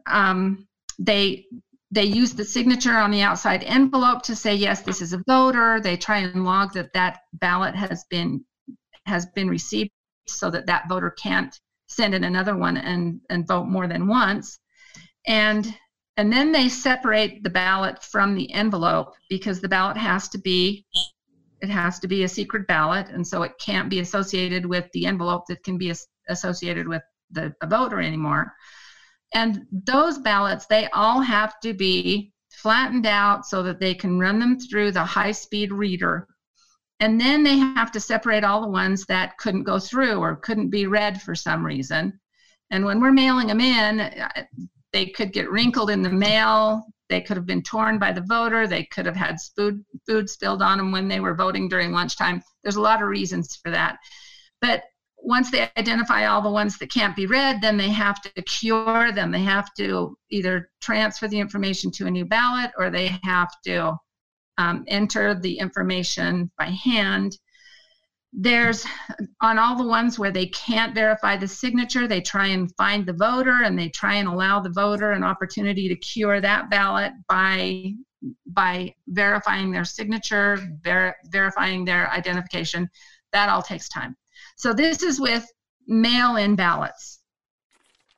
um, 0.07 0.67
they 0.99 1.47
they 1.91 2.05
use 2.05 2.33
the 2.33 2.45
signature 2.45 2.97
on 2.97 3.13
the 3.13 3.23
outside 3.23 3.63
envelope 3.63 4.23
to 4.23 4.35
say 4.35 4.55
yes 4.55 4.83
this 4.83 5.01
is 5.01 5.13
a 5.13 5.23
voter 5.27 5.81
they 5.81 5.97
try 5.97 6.19
and 6.19 6.45
log 6.45 6.73
that 6.73 6.93
that 6.93 7.21
ballot 7.35 7.75
has 7.75 8.05
been 8.11 8.45
has 9.07 9.27
been 9.27 9.49
received 9.49 9.91
so 10.27 10.51
that 10.51 10.67
that 10.67 10.89
voter 10.89 11.11
can't 11.11 11.61
send 11.89 12.15
in 12.15 12.25
another 12.25 12.57
one 12.57 12.77
and 12.77 13.21
and 13.31 13.47
vote 13.47 13.67
more 13.67 13.87
than 13.87 14.07
once 14.07 14.59
and 15.27 15.77
and 16.17 16.33
then 16.33 16.53
they 16.53 16.69
separate 16.69 17.43
the 17.43 17.51
ballot 17.51 18.03
from 18.03 18.35
the 18.35 18.53
envelope 18.53 19.15
because 19.29 19.61
the 19.61 19.69
ballot 19.69 19.97
has 19.97 20.29
to 20.29 20.39
be 20.39 20.87
it 21.61 21.71
has 21.71 21.99
to 21.99 22.09
be 22.09 22.25
a 22.25 22.29
secret 22.29 22.67
ballot 22.67 23.09
and 23.09 23.27
so 23.27 23.43
it 23.43 23.53
can't 23.59 23.89
be 23.89 24.01
associated 24.01 24.67
with 24.67 24.87
the 24.93 25.07
envelope 25.07 25.45
that 25.49 25.63
can 25.63 25.79
be 25.79 25.91
as- 25.91 26.07
associated 26.29 26.87
with 26.87 27.03
the 27.31 27.55
a 27.63 27.67
voter 27.67 28.01
anymore 28.01 28.53
and 29.35 29.63
those 29.73 30.19
ballots 30.19 30.67
they 30.67 30.89
all 30.91 31.21
have 31.21 31.59
to 31.61 31.73
be 31.73 32.33
flattened 32.55 33.07
out 33.07 33.45
so 33.45 33.63
that 33.63 33.81
they 33.81 33.95
can 33.95 34.19
run 34.19 34.39
them 34.39 34.59
through 34.59 34.93
the 34.93 35.05
high 35.05 35.33
speed 35.33 35.73
reader. 35.73 36.27
And 37.01 37.21
then 37.21 37.43
they 37.43 37.59
have 37.59 37.91
to 37.93 38.01
separate 38.01 38.45
all 38.45 38.63
the 38.63 38.69
ones 38.69 39.05
that 39.07 39.37
couldn't 39.39 39.65
go 39.65 39.79
through 39.79 40.17
or 40.17 40.37
couldn't 40.37 40.71
be 40.71 40.87
read 40.87 41.21
for 41.21 41.35
some 41.35 41.67
reason. 41.67 42.19
And 42.71 42.85
when 42.85 43.01
we're 43.01 43.13
mailing 43.13 43.49
them 43.49 43.61
in, 43.61 44.11
they 44.95 45.07
could 45.07 45.33
get 45.33 45.51
wrinkled 45.51 45.91
in 45.91 46.03
the 46.03 46.09
mail. 46.09 46.87
They 47.09 47.21
could 47.21 47.37
have 47.37 47.47
been 47.47 47.65
torn 47.65 47.99
by 47.99 48.13
the 48.13 48.21
voter. 48.21 48.69
They 48.69 48.85
could 48.85 49.07
have 49.07 49.17
had 49.17 49.39
food, 49.57 49.85
food 50.07 50.31
spilled 50.31 50.63
on 50.63 50.79
them 50.79 50.93
when 50.93 51.09
they 51.09 51.19
were 51.19 51.35
voting 51.35 51.69
during 51.69 51.91
lunchtime. 51.91 52.41
There's 52.63 52.77
a 52.77 52.81
lot 52.81 53.03
of 53.03 53.09
reasons 53.09 53.57
for 53.57 53.73
that. 53.73 53.99
But 54.61 54.85
once 55.17 55.51
they 55.51 55.69
identify 55.77 56.27
all 56.27 56.41
the 56.41 56.51
ones 56.51 56.79
that 56.79 56.93
can't 56.93 57.17
be 57.17 57.27
read, 57.27 57.61
then 57.61 57.77
they 57.77 57.89
have 57.89 58.23
to 58.23 58.43
cure 58.43 59.11
them. 59.11 59.33
They 59.33 59.43
have 59.43 59.75
to 59.79 60.17
either 60.31 60.71
transfer 60.81 61.27
the 61.27 61.41
information 61.41 61.91
to 61.93 62.07
a 62.07 62.11
new 62.11 62.25
ballot 62.25 62.71
or 62.79 62.89
they 62.89 63.19
have 63.25 63.51
to 63.67 63.97
um, 64.59 64.85
enter 64.87 65.35
the 65.35 65.59
information 65.59 66.53
by 66.57 66.67
hand. 66.67 67.37
There's 68.37 68.85
on 69.41 69.59
all 69.59 69.77
the 69.77 69.87
ones 69.87 70.19
where 70.19 70.33
they 70.33 70.47
can't 70.47 70.95
verify 70.95 71.37
the 71.37 71.47
signature, 71.47 72.09
they 72.09 72.21
try 72.21 72.49
and 72.49 72.75
find 72.77 73.07
the 73.07 73.13
voter 73.13 73.63
and 73.63 73.79
they 73.79 73.89
try 73.89 74.15
and 74.15 74.29
allow 74.29 74.59
the 74.61 74.71
voter 74.71 75.13
an 75.13 75.23
opportunity 75.23 75.89
to 75.89 75.97
cure 75.97 76.41
that 76.41 76.69
ballot 76.69 77.13
by 77.29 77.93
by 78.47 78.95
verifying 79.09 79.71
their 79.71 79.85
signature, 79.85 80.59
ver- 80.83 81.15
verifying 81.27 81.85
their 81.85 82.11
identification. 82.11 82.89
That 83.33 83.49
all 83.49 83.63
takes 83.63 83.89
time. 83.89 84.17
So 84.57 84.73
this 84.73 85.03
is 85.03 85.21
with 85.21 85.47
mail 85.87 86.37
in 86.37 86.57
ballots. 86.57 87.21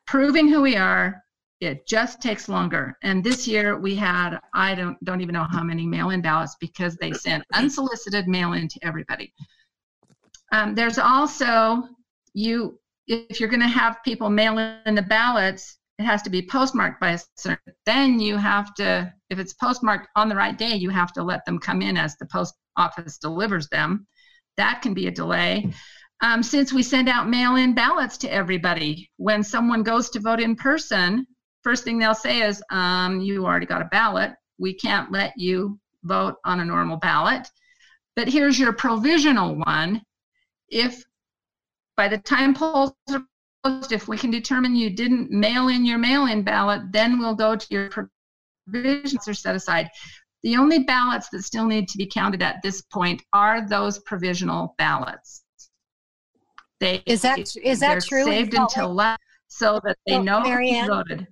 Proving 0.06 0.48
who 0.48 0.62
we 0.62 0.76
are, 0.76 1.22
it 1.60 1.86
just 1.88 2.20
takes 2.20 2.48
longer. 2.48 2.96
And 3.02 3.24
this 3.24 3.48
year 3.48 3.78
we 3.78 3.96
had, 3.96 4.38
I 4.54 4.74
don't, 4.74 5.02
don't 5.04 5.20
even 5.20 5.32
know 5.32 5.46
how 5.50 5.62
many 5.62 5.86
mail 5.86 6.10
in 6.10 6.20
ballots 6.20 6.56
because 6.60 6.96
they 6.96 7.12
sent 7.12 7.44
unsolicited 7.54 8.28
mail 8.28 8.52
in 8.52 8.68
to 8.68 8.78
everybody. 8.82 9.32
Um, 10.52 10.74
there's 10.74 10.98
also, 10.98 11.84
you, 12.34 12.78
if 13.06 13.40
you're 13.40 13.48
going 13.48 13.60
to 13.60 13.68
have 13.68 14.02
people 14.04 14.30
mail 14.30 14.58
in 14.58 14.94
the 14.94 15.02
ballots, 15.02 15.78
it 15.98 16.04
has 16.04 16.22
to 16.22 16.30
be 16.30 16.42
postmarked 16.42 17.00
by 17.00 17.12
a 17.12 17.18
certain, 17.36 17.72
then 17.86 18.20
you 18.20 18.36
have 18.36 18.74
to, 18.74 19.12
if 19.30 19.38
it's 19.38 19.54
postmarked 19.54 20.08
on 20.14 20.28
the 20.28 20.36
right 20.36 20.56
day, 20.56 20.74
you 20.74 20.90
have 20.90 21.12
to 21.14 21.22
let 21.22 21.44
them 21.46 21.58
come 21.58 21.80
in 21.82 21.96
as 21.96 22.16
the 22.16 22.26
post 22.26 22.54
office 22.76 23.18
delivers 23.18 23.68
them. 23.68 24.06
That 24.56 24.82
can 24.82 24.94
be 24.94 25.06
a 25.06 25.10
delay. 25.10 25.72
Um, 26.22 26.42
since 26.42 26.72
we 26.72 26.82
send 26.82 27.08
out 27.08 27.28
mail 27.28 27.56
in 27.56 27.74
ballots 27.74 28.16
to 28.18 28.32
everybody, 28.32 29.10
when 29.16 29.42
someone 29.42 29.82
goes 29.82 30.10
to 30.10 30.20
vote 30.20 30.40
in 30.40 30.56
person, 30.56 31.26
first 31.62 31.84
thing 31.84 31.98
they'll 31.98 32.14
say 32.14 32.42
is, 32.42 32.62
um, 32.70 33.20
You 33.20 33.44
already 33.44 33.66
got 33.66 33.82
a 33.82 33.86
ballot. 33.86 34.32
We 34.58 34.74
can't 34.74 35.12
let 35.12 35.34
you 35.36 35.78
vote 36.04 36.36
on 36.44 36.60
a 36.60 36.64
normal 36.64 36.96
ballot. 36.96 37.48
But 38.14 38.28
here's 38.28 38.58
your 38.58 38.72
provisional 38.72 39.56
one. 39.56 40.02
If 40.68 41.02
by 41.96 42.08
the 42.08 42.18
time 42.18 42.54
polls 42.54 42.92
are 43.10 43.22
closed, 43.62 43.92
if 43.92 44.08
we 44.08 44.16
can 44.18 44.30
determine 44.30 44.76
you 44.76 44.90
didn't 44.90 45.30
mail 45.30 45.68
in 45.68 45.84
your 45.84 45.98
mail 45.98 46.26
in 46.26 46.42
ballot, 46.42 46.92
then 46.92 47.18
we'll 47.18 47.34
go 47.34 47.56
to 47.56 47.66
your 47.70 47.88
provisions 48.68 49.26
are 49.28 49.34
set 49.34 49.54
aside. 49.54 49.88
The 50.42 50.56
only 50.56 50.80
ballots 50.84 51.28
that 51.30 51.42
still 51.42 51.66
need 51.66 51.88
to 51.88 51.98
be 51.98 52.06
counted 52.06 52.42
at 52.42 52.62
this 52.62 52.82
point 52.82 53.22
are 53.32 53.66
those 53.66 53.98
provisional 54.00 54.74
ballots. 54.78 55.42
They 56.78 57.02
Is 57.06 57.22
that 57.22 57.38
is 57.56 57.80
that 57.80 58.02
true? 58.04 58.24
saved 58.24 58.54
until 58.54 58.94
last 58.94 59.20
so 59.48 59.80
that 59.84 59.96
they 60.06 60.12
So, 60.14 60.22
know 60.22 60.42
who 60.42 60.86
voted. 60.86 61.26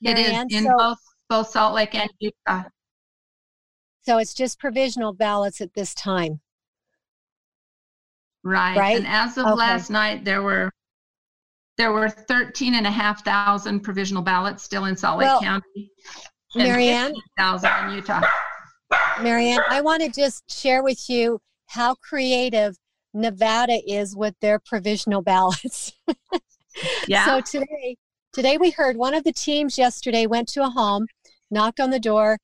Mary 0.00 0.20
it 0.20 0.26
is 0.26 0.32
Ann, 0.32 0.46
in 0.50 0.64
so- 0.64 0.72
both 0.78 0.98
both 1.28 1.48
Salt 1.50 1.74
Lake 1.74 1.94
and 1.94 2.10
Utah. 2.20 2.62
So 4.06 4.16
it's 4.16 4.32
just 4.32 4.58
provisional 4.58 5.12
ballots 5.12 5.60
at 5.60 5.74
this 5.74 5.92
time. 5.92 6.40
Right. 8.44 8.76
Right? 8.76 8.96
And 8.96 9.06
as 9.06 9.38
of 9.38 9.46
Okay. 9.46 9.56
last 9.56 9.90
night, 9.90 10.24
there 10.24 10.42
were 10.42 10.70
there 11.76 11.92
were 11.92 12.08
13 12.08 12.74
and 12.74 12.86
a 12.86 12.90
half 12.90 13.24
thousand 13.24 13.80
provisional 13.80 14.22
ballots 14.22 14.64
still 14.64 14.86
in 14.86 14.96
Salt 14.96 15.18
Lake 15.18 15.28
Well, 15.28 15.40
County. 15.40 15.92
Marianne, 16.56 17.12
15,000 17.12 17.70
in 17.84 17.94
Utah. 17.94 18.22
Marianne, 19.22 19.60
I 19.68 19.80
want 19.80 20.02
to 20.02 20.08
just 20.08 20.50
share 20.50 20.82
with 20.82 21.08
you 21.08 21.40
how 21.66 21.94
creative 21.96 22.76
Nevada 23.14 23.80
is 23.86 24.16
with 24.16 24.34
their 24.40 24.58
provisional 24.58 25.22
ballots. 25.22 25.92
Yeah. 27.08 27.24
So 27.24 27.40
today, 27.40 27.96
today 28.32 28.56
we 28.56 28.70
heard 28.70 28.96
one 28.96 29.12
of 29.12 29.24
the 29.24 29.32
teams 29.32 29.78
yesterday 29.78 30.26
went 30.26 30.48
to 30.50 30.62
a 30.62 30.70
home, 30.70 31.06
knocked 31.50 31.80
on 31.80 31.90
the 31.90 31.98
door, 31.98 32.38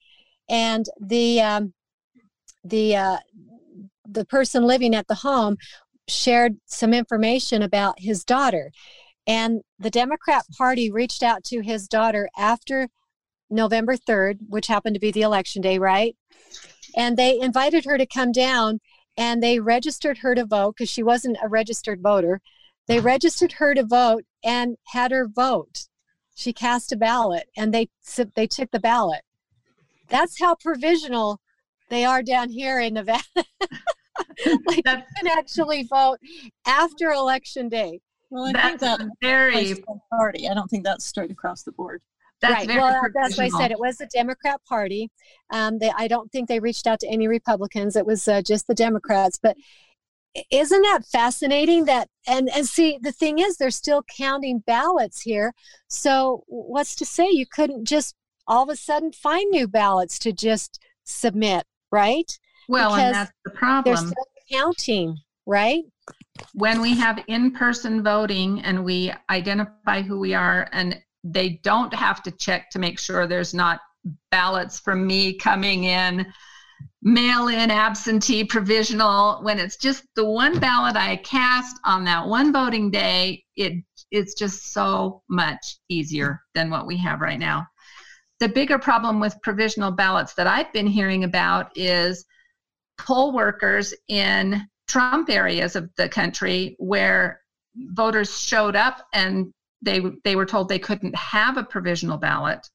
and 0.48 0.86
the 1.00 1.40
um, 1.40 1.72
the 2.64 2.96
uh, 2.96 3.18
the 4.08 4.24
person 4.24 4.64
living 4.64 4.92
at 4.94 5.06
the 5.06 5.14
home 5.14 5.56
shared 6.08 6.56
some 6.66 6.92
information 6.92 7.62
about 7.62 8.00
his 8.00 8.24
daughter, 8.24 8.72
and 9.26 9.62
the 9.78 9.90
Democrat 9.90 10.44
Party 10.56 10.90
reached 10.90 11.22
out 11.22 11.44
to 11.44 11.60
his 11.60 11.88
daughter 11.88 12.28
after 12.36 12.88
November 13.50 13.96
third, 13.96 14.38
which 14.48 14.66
happened 14.66 14.94
to 14.94 15.00
be 15.00 15.10
the 15.10 15.22
election 15.22 15.62
day, 15.62 15.78
right? 15.78 16.16
And 16.96 17.16
they 17.16 17.40
invited 17.40 17.84
her 17.84 17.98
to 17.98 18.06
come 18.06 18.32
down, 18.32 18.80
and 19.16 19.42
they 19.42 19.60
registered 19.60 20.18
her 20.18 20.34
to 20.34 20.44
vote 20.44 20.74
because 20.76 20.90
she 20.90 21.02
wasn't 21.02 21.38
a 21.42 21.48
registered 21.48 22.02
voter. 22.02 22.40
They 22.86 23.00
registered 23.00 23.52
her 23.52 23.74
to 23.74 23.84
vote 23.84 24.24
and 24.44 24.76
had 24.88 25.10
her 25.10 25.26
vote. 25.26 25.88
She 26.34 26.52
cast 26.52 26.92
a 26.92 26.96
ballot 26.96 27.48
and 27.56 27.72
they 27.72 27.88
they 28.34 28.46
took 28.46 28.70
the 28.70 28.80
ballot. 28.80 29.22
That's 30.08 30.40
how 30.40 30.56
provisional 30.56 31.40
they 31.88 32.04
are 32.04 32.22
down 32.22 32.50
here 32.50 32.80
in 32.80 32.94
Nevada. 32.94 33.22
like 34.66 34.82
you 34.86 35.02
can 35.16 35.28
actually 35.30 35.84
vote 35.84 36.18
after 36.66 37.10
election 37.10 37.68
day. 37.68 38.00
Well, 38.30 38.44
I 38.44 38.52
think 38.52 38.80
That's 38.80 38.98
that 38.98 39.08
very 39.20 39.52
applies 39.52 39.76
to 39.76 39.84
the 39.86 40.00
party. 40.10 40.48
I 40.48 40.54
don't 40.54 40.68
think 40.68 40.84
that's 40.84 41.04
straight 41.04 41.30
across 41.30 41.62
the 41.62 41.72
board. 41.72 42.02
that's 42.40 42.66
right. 42.66 42.76
Well, 42.76 43.00
that's 43.14 43.38
why 43.38 43.44
I 43.44 43.48
said 43.48 43.70
it 43.70 43.78
was 43.78 43.98
the 43.98 44.06
Democrat 44.06 44.60
Party. 44.68 45.10
Um, 45.50 45.78
they, 45.78 45.92
I 45.96 46.08
don't 46.08 46.32
think 46.32 46.48
they 46.48 46.58
reached 46.58 46.86
out 46.86 47.00
to 47.00 47.08
any 47.08 47.28
Republicans. 47.28 47.96
It 47.96 48.06
was 48.06 48.26
uh, 48.26 48.42
just 48.42 48.66
the 48.66 48.74
Democrats. 48.74 49.38
But 49.40 49.56
isn't 50.50 50.82
that 50.82 51.06
fascinating? 51.06 51.84
That 51.84 52.08
and 52.26 52.48
and 52.50 52.66
see, 52.66 52.98
the 53.00 53.12
thing 53.12 53.38
is, 53.38 53.56
they're 53.56 53.70
still 53.70 54.02
counting 54.16 54.60
ballots 54.66 55.20
here. 55.20 55.52
So 55.88 56.42
what's 56.48 56.96
to 56.96 57.04
say 57.04 57.28
you 57.30 57.46
couldn't 57.46 57.84
just 57.84 58.16
all 58.46 58.64
of 58.64 58.68
a 58.68 58.76
sudden 58.76 59.12
find 59.12 59.50
new 59.50 59.68
ballots 59.68 60.18
to 60.20 60.32
just 60.32 60.80
submit, 61.04 61.64
right? 61.92 62.38
Well, 62.68 62.94
and 62.94 63.14
that's 63.14 63.32
the 63.44 63.50
They're 63.50 63.58
problem. 63.58 63.96
still 63.96 64.26
counting, 64.50 65.16
right? 65.46 65.84
when 66.52 66.80
we 66.80 66.96
have 66.96 67.22
in-person 67.28 68.02
voting 68.02 68.60
and 68.62 68.84
we 68.84 69.12
identify 69.30 70.02
who 70.02 70.18
we 70.18 70.34
are 70.34 70.68
and 70.72 71.00
they 71.22 71.60
don't 71.62 71.94
have 71.94 72.22
to 72.22 72.30
check 72.32 72.70
to 72.70 72.78
make 72.78 72.98
sure 72.98 73.26
there's 73.26 73.54
not 73.54 73.80
ballots 74.30 74.78
from 74.78 75.06
me 75.06 75.34
coming 75.34 75.84
in 75.84 76.26
mail 77.02 77.48
in 77.48 77.70
absentee 77.70 78.44
provisional 78.44 79.38
when 79.42 79.58
it's 79.58 79.76
just 79.76 80.04
the 80.16 80.24
one 80.24 80.58
ballot 80.58 80.96
i 80.96 81.16
cast 81.16 81.78
on 81.84 82.04
that 82.04 82.26
one 82.26 82.52
voting 82.52 82.90
day 82.90 83.42
it 83.56 83.72
it's 84.10 84.34
just 84.34 84.72
so 84.72 85.22
much 85.28 85.78
easier 85.88 86.40
than 86.54 86.68
what 86.68 86.86
we 86.86 86.96
have 86.96 87.20
right 87.20 87.38
now 87.38 87.66
the 88.40 88.48
bigger 88.48 88.78
problem 88.78 89.20
with 89.20 89.40
provisional 89.42 89.90
ballots 89.90 90.34
that 90.34 90.46
i've 90.46 90.70
been 90.74 90.86
hearing 90.86 91.24
about 91.24 91.70
is 91.74 92.26
poll 92.98 93.32
workers 93.32 93.94
in 94.08 94.66
Trump 94.86 95.30
areas 95.30 95.76
of 95.76 95.90
the 95.96 96.08
country 96.08 96.76
where 96.78 97.40
voters 97.76 98.38
showed 98.38 98.76
up 98.76 99.06
and 99.12 99.52
they 99.82 100.00
they 100.24 100.36
were 100.36 100.46
told 100.46 100.68
they 100.68 100.78
couldn't 100.78 101.14
have 101.14 101.56
a 101.56 101.64
provisional 101.64 102.18
ballot. 102.18 102.66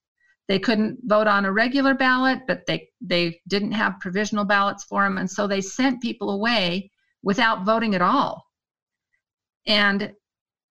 They 0.48 0.60
couldn't 0.60 1.00
vote 1.04 1.28
on 1.28 1.46
a 1.46 1.52
regular 1.52 1.94
ballot, 1.94 2.40
but 2.48 2.66
they 2.66 2.90
they 3.02 3.40
didn't 3.48 3.72
have 3.74 4.00
provisional 4.00 4.46
ballots 4.46 4.84
for 4.84 5.04
them, 5.04 5.18
and 5.18 5.30
so 5.30 5.48
they 5.48 5.62
sent 5.62 6.02
people 6.02 6.32
away 6.32 6.92
without 7.24 7.66
voting 7.66 7.96
at 7.96 8.02
all. 8.02 8.46
And 9.66 10.14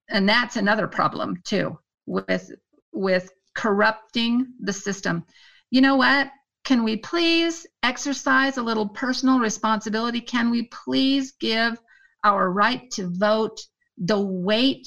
and 0.08 0.28
that's 0.28 0.56
another 0.56 0.88
problem 0.88 1.36
too 1.44 1.78
with 2.06 2.50
with 2.92 3.30
corrupting 3.54 4.46
the 4.60 4.72
system. 4.72 5.24
You 5.70 5.80
know 5.80 5.96
what? 5.96 6.30
Can 6.68 6.84
we 6.84 6.98
please 6.98 7.66
exercise 7.82 8.58
a 8.58 8.62
little 8.62 8.86
personal 8.86 9.38
responsibility? 9.38 10.20
Can 10.20 10.50
we 10.50 10.64
please 10.64 11.32
give 11.40 11.80
our 12.24 12.52
right 12.52 12.90
to 12.90 13.08
vote 13.08 13.58
the 13.96 14.20
weight 14.20 14.86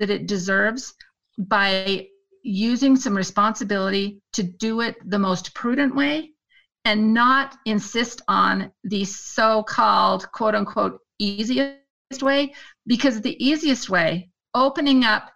that 0.00 0.10
it 0.10 0.26
deserves 0.26 0.92
by 1.38 2.08
using 2.42 2.96
some 2.96 3.16
responsibility 3.16 4.20
to 4.32 4.42
do 4.42 4.80
it 4.80 4.96
the 5.08 5.18
most 5.20 5.54
prudent 5.54 5.94
way 5.94 6.32
and 6.84 7.14
not 7.14 7.56
insist 7.66 8.20
on 8.26 8.72
the 8.82 9.04
so 9.04 9.62
called 9.62 10.26
quote 10.32 10.56
unquote 10.56 10.98
easiest 11.20 11.76
way? 12.20 12.52
Because 12.88 13.20
the 13.20 13.36
easiest 13.38 13.88
way, 13.88 14.28
opening 14.56 15.04
up 15.04 15.30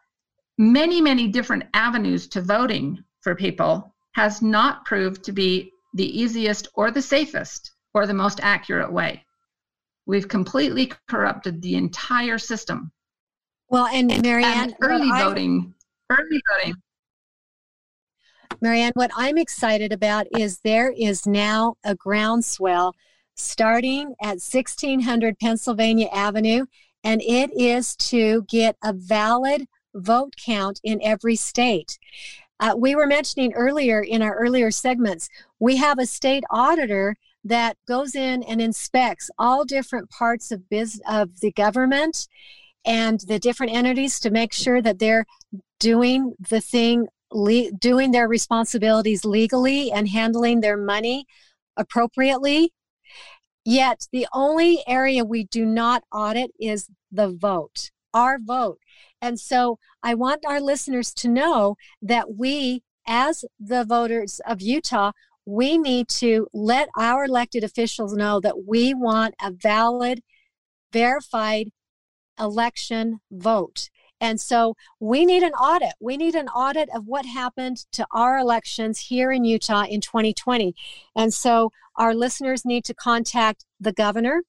many, 0.59 1.01
many 1.01 1.28
different 1.28 1.62
avenues 1.74 2.26
to 2.26 2.41
voting 2.41 3.05
for 3.20 3.37
people, 3.37 3.95
has 4.16 4.43
not 4.43 4.84
proved 4.84 5.22
to 5.22 5.30
be 5.30 5.70
the 5.97 6.20
easiest 6.20 6.68
or 6.74 6.90
the 6.90 7.03
safest 7.03 7.72
or 7.94 8.07
the 8.07 8.14
most 8.14 8.38
accurate 8.42 8.92
way. 8.92 9.24
We've 10.05 10.28
completely 10.28 10.92
corrupted 11.09 11.62
the 11.62 11.74
entire 11.74 12.38
system. 12.38 12.92
Well, 13.68 13.86
and 13.86 14.22
Marianne, 14.22 14.70
and 14.70 14.76
early 14.80 15.11
I- 15.11 15.24
voting, 15.24 15.74
early 16.11 16.40
voting. 16.53 16.74
Marianne, 18.61 18.92
what 18.94 19.11
I'm 19.16 19.38
excited 19.38 19.92
about 19.92 20.26
is 20.38 20.61
there 20.61 20.92
is 20.97 21.26
now 21.26 21.74
a 21.84 21.94
groundswell 21.94 22.94
starting 23.34 24.14
at 24.22 24.40
1600 24.40 25.38
Pennsylvania 25.38 26.09
Avenue, 26.12 26.66
and 27.03 27.20
it 27.22 27.51
is 27.55 27.97
to 27.97 28.44
get 28.49 28.76
a 28.82 28.92
valid 28.92 29.66
vote 29.94 30.34
count 30.42 30.80
in 30.84 31.01
every 31.03 31.36
state. 31.36 31.99
Uh, 32.59 32.74
we 32.76 32.94
were 32.94 33.07
mentioning 33.07 33.52
earlier 33.52 34.00
in 34.00 34.22
our 34.22 34.34
earlier 34.36 34.70
segments, 34.70 35.28
we 35.59 35.76
have 35.76 35.98
a 35.98 36.07
state 36.07 36.44
auditor 36.50 37.16
that 37.44 37.76
goes 37.86 38.14
in 38.14 38.42
and 38.42 38.61
inspects 38.61 39.30
all 39.38 39.64
different 39.64 40.11
parts 40.11 40.50
of 40.50 40.68
biz- 40.68 41.02
of 41.09 41.40
the 41.40 41.52
government 41.52 42.26
and 42.84 43.20
the 43.28 43.38
different 43.38 43.72
entities 43.72 44.18
to 44.20 44.30
make 44.30 44.52
sure 44.52 44.80
that 44.80 44.98
they're 44.98 45.26
doing 45.78 46.34
the 46.48 46.61
thing 46.61 47.07
le- 47.30 47.70
doing 47.72 48.12
their 48.12 48.28
responsibilities 48.28 49.24
legally 49.24 49.92
and 49.92 50.09
handling 50.09 50.61
their 50.61 50.76
money 50.76 51.26
appropriately. 51.76 52.72
Yet 53.64 54.07
the 54.12 54.26
only 54.32 54.82
area 54.86 55.24
we 55.24 55.44
do 55.44 55.66
not 55.66 56.04
audit 56.12 56.52
is 56.59 56.88
the 57.11 57.28
vote, 57.28 57.90
our 58.12 58.38
vote. 58.38 58.78
And 59.20 59.38
so 59.38 59.78
I 60.02 60.14
want 60.14 60.44
our 60.46 60.61
listeners 60.61 61.12
to 61.14 61.28
know 61.28 61.76
that 62.02 62.34
we, 62.36 62.82
as 63.07 63.44
the 63.59 63.84
voters 63.84 64.40
of 64.46 64.61
Utah, 64.61 65.12
we 65.44 65.78
need 65.78 66.09
to 66.09 66.48
let 66.52 66.88
our 66.96 67.24
elected 67.24 67.62
officials 67.62 68.14
know 68.14 68.40
that 68.40 68.66
we 68.66 68.94
want 68.94 69.34
a 69.40 69.52
valid, 69.52 70.20
verified 70.92 71.70
election 72.38 73.20
vote. 73.30 73.88
And 74.20 74.40
so 74.40 74.74
we 74.98 75.24
need 75.26 75.42
an 75.42 75.52
audit. 75.52 75.92
We 76.00 76.16
need 76.16 76.34
an 76.34 76.48
audit 76.48 76.88
of 76.94 77.07
what 77.07 77.26
happened 77.26 77.84
to 77.92 78.07
our 78.12 78.38
elections 78.38 78.98
here 78.98 79.30
in 79.30 79.44
Utah 79.44 79.84
in 79.84 80.00
2020. 80.00 80.74
And 81.14 81.32
so 81.32 81.70
our 81.96 82.14
listeners 82.14 82.64
need 82.64 82.84
to 82.86 82.94
contact 82.94 83.66
the 83.78 83.92
governor, 83.92 84.42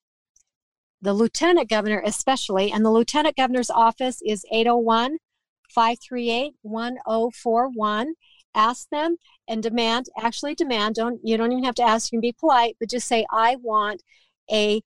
the 1.02 1.14
lieutenant 1.14 1.70
governor, 1.70 2.02
especially. 2.06 2.72
And 2.72 2.84
the 2.84 2.92
lieutenant 2.92 3.36
governor's 3.36 3.70
office 3.70 4.22
is 4.26 4.46
801 4.52 5.18
538 5.70 6.54
1041. 6.62 8.14
Ask 8.56 8.90
them 8.90 9.18
and 9.48 9.62
demand, 9.62 10.08
actually 10.20 10.56
demand, 10.56 10.96
don't 10.96 11.20
you 11.24 11.38
don't 11.38 11.52
even 11.52 11.64
have 11.64 11.76
to 11.76 11.84
ask, 11.84 12.12
you 12.12 12.18
can 12.18 12.22
be 12.22 12.36
polite, 12.38 12.76
but 12.80 12.90
just 12.90 13.08
say, 13.08 13.26
I 13.32 13.58
want 13.58 14.02
a, 14.52 14.82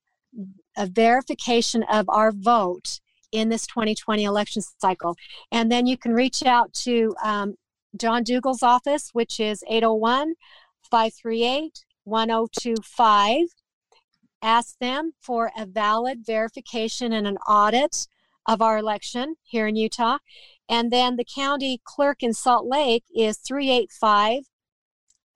a 0.76 0.86
verification 0.86 1.82
of 1.84 2.06
our 2.08 2.32
vote 2.32 3.00
in 3.30 3.48
this 3.48 3.66
2020 3.66 4.24
election 4.24 4.62
cycle. 4.78 5.16
And 5.50 5.72
then 5.72 5.86
you 5.86 5.96
can 5.96 6.12
reach 6.12 6.44
out 6.44 6.72
to 6.74 7.14
um, 7.24 7.54
John 7.96 8.24
Dougall's 8.24 8.62
office, 8.62 9.10
which 9.12 9.40
is 9.40 9.64
801 9.68 10.34
538 10.90 11.84
1025. 12.04 13.46
Ask 14.42 14.78
them 14.78 15.12
for 15.20 15.52
a 15.56 15.64
valid 15.66 16.26
verification 16.26 17.12
and 17.12 17.26
an 17.26 17.38
audit 17.48 18.08
of 18.46 18.60
our 18.60 18.78
election 18.78 19.36
here 19.42 19.66
in 19.66 19.76
Utah. 19.76 20.18
And 20.68 20.90
then 20.90 21.16
the 21.16 21.24
county 21.24 21.80
clerk 21.84 22.22
in 22.22 22.34
Salt 22.34 22.66
Lake 22.66 23.04
is 23.14 23.38
385 23.38 24.44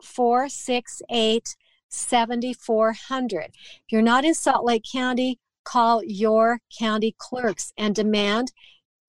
468 0.03 1.57
7400. 1.89 3.45
If 3.45 3.81
you're 3.91 4.03
not 4.03 4.25
in 4.25 4.35
Salt 4.35 4.65
Lake 4.65 4.85
County, 4.91 5.39
call 5.65 6.03
your 6.05 6.61
county 6.77 7.15
clerks 7.17 7.73
and 7.77 7.95
demand 7.95 8.53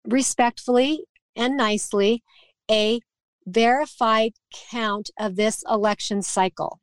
respectfully 0.06 1.04
and 1.36 1.58
nicely 1.58 2.24
a 2.70 3.00
verified 3.46 4.34
count 4.72 5.10
of 5.18 5.36
this 5.36 5.64
election 5.70 6.22
cycle. 6.22 6.80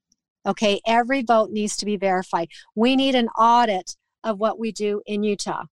Okay, 0.47 0.81
every 0.87 1.23
vote 1.23 1.51
needs 1.51 1.77
to 1.79 1.87
be 1.87 1.97
verified. 1.97 2.49
We 2.75 2.97
need 2.97 3.15
an 3.15 3.29
audit 3.29 3.97
of 4.23 4.39
what 4.39 4.59
we 4.59 4.73
do 4.73 5.03
in 5.07 5.23
Utah, 5.23 5.65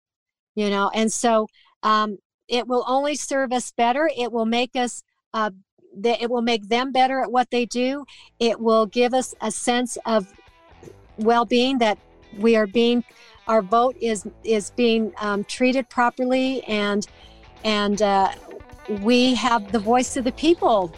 you 0.54 0.70
know, 0.70 0.90
and 0.94 1.12
so 1.12 1.46
um, 1.82 2.18
it 2.48 2.66
will 2.66 2.84
only 2.86 3.14
serve 3.14 3.52
us 3.52 3.72
better. 3.72 4.10
It 4.16 4.32
will 4.32 4.46
make 4.46 4.76
us, 4.76 5.02
uh, 5.34 5.50
th- 6.02 6.20
it 6.20 6.30
will 6.30 6.42
make 6.42 6.68
them 6.68 6.92
better 6.92 7.22
at 7.22 7.32
what 7.32 7.50
they 7.50 7.66
do. 7.66 8.04
It 8.38 8.60
will 8.60 8.86
give 8.86 9.14
us 9.14 9.34
a 9.40 9.50
sense 9.50 9.96
of 10.06 10.26
well 11.16 11.44
being 11.44 11.78
that 11.78 11.98
we 12.38 12.56
are 12.56 12.66
being 12.66 13.04
our 13.48 13.62
vote 13.62 13.96
is 14.00 14.26
is 14.44 14.70
being 14.70 15.12
um, 15.20 15.44
treated 15.44 15.88
properly 15.88 16.62
and 16.64 17.06
and 17.64 18.00
uh, 18.00 18.32
we 19.02 19.34
have 19.34 19.72
the 19.72 19.78
voice 19.78 20.16
of 20.16 20.24
the 20.24 20.32
people 20.32 20.92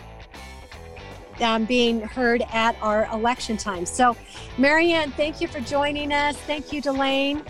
um, 1.41 1.65
being 1.65 2.01
heard 2.01 2.43
at 2.53 2.77
our 2.83 3.07
election 3.13 3.57
time. 3.57 3.87
So, 3.87 4.17
Marianne, 4.59 5.11
thank 5.13 5.41
you 5.41 5.49
for 5.49 5.61
joining 5.61 6.13
us. 6.13 6.37
Thank 6.37 6.73
you, 6.73 6.83
Delane. 6.83 7.45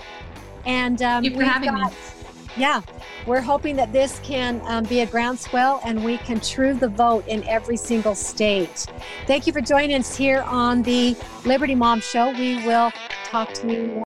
And 0.65 1.03
um, 1.03 1.23
Thank 1.23 1.35
you 1.35 1.41
for 1.41 1.45
having 1.45 1.75
me. 1.75 1.83
Yeah, 2.57 2.83
we're 3.27 3.41
hoping 3.41 3.77
that 3.77 3.93
this 3.93 4.21
can 4.23 4.61
um, 4.67 4.85
be 4.85 5.01
a 5.01 5.07
groundswell 5.07 5.81
and 5.85 6.05
we 6.05 6.19
can 6.19 6.39
true 6.39 6.75
the 6.75 6.89
vote 6.89 7.27
in 7.27 7.43
every 7.49 7.79
single 7.79 8.15
state. 8.15 8.87
Thank 9.27 9.47
you 9.47 9.55
for 9.55 9.63
joining 9.63 9.97
us 9.97 10.15
here 10.15 10.43
on 10.43 10.83
the 10.83 11.17
Liberty 11.47 11.75
Mom 11.75 12.01
Show. 12.01 12.31
We 12.33 12.65
will 12.67 12.93
talk 13.25 13.55
to 13.55 13.73
you. 13.73 14.01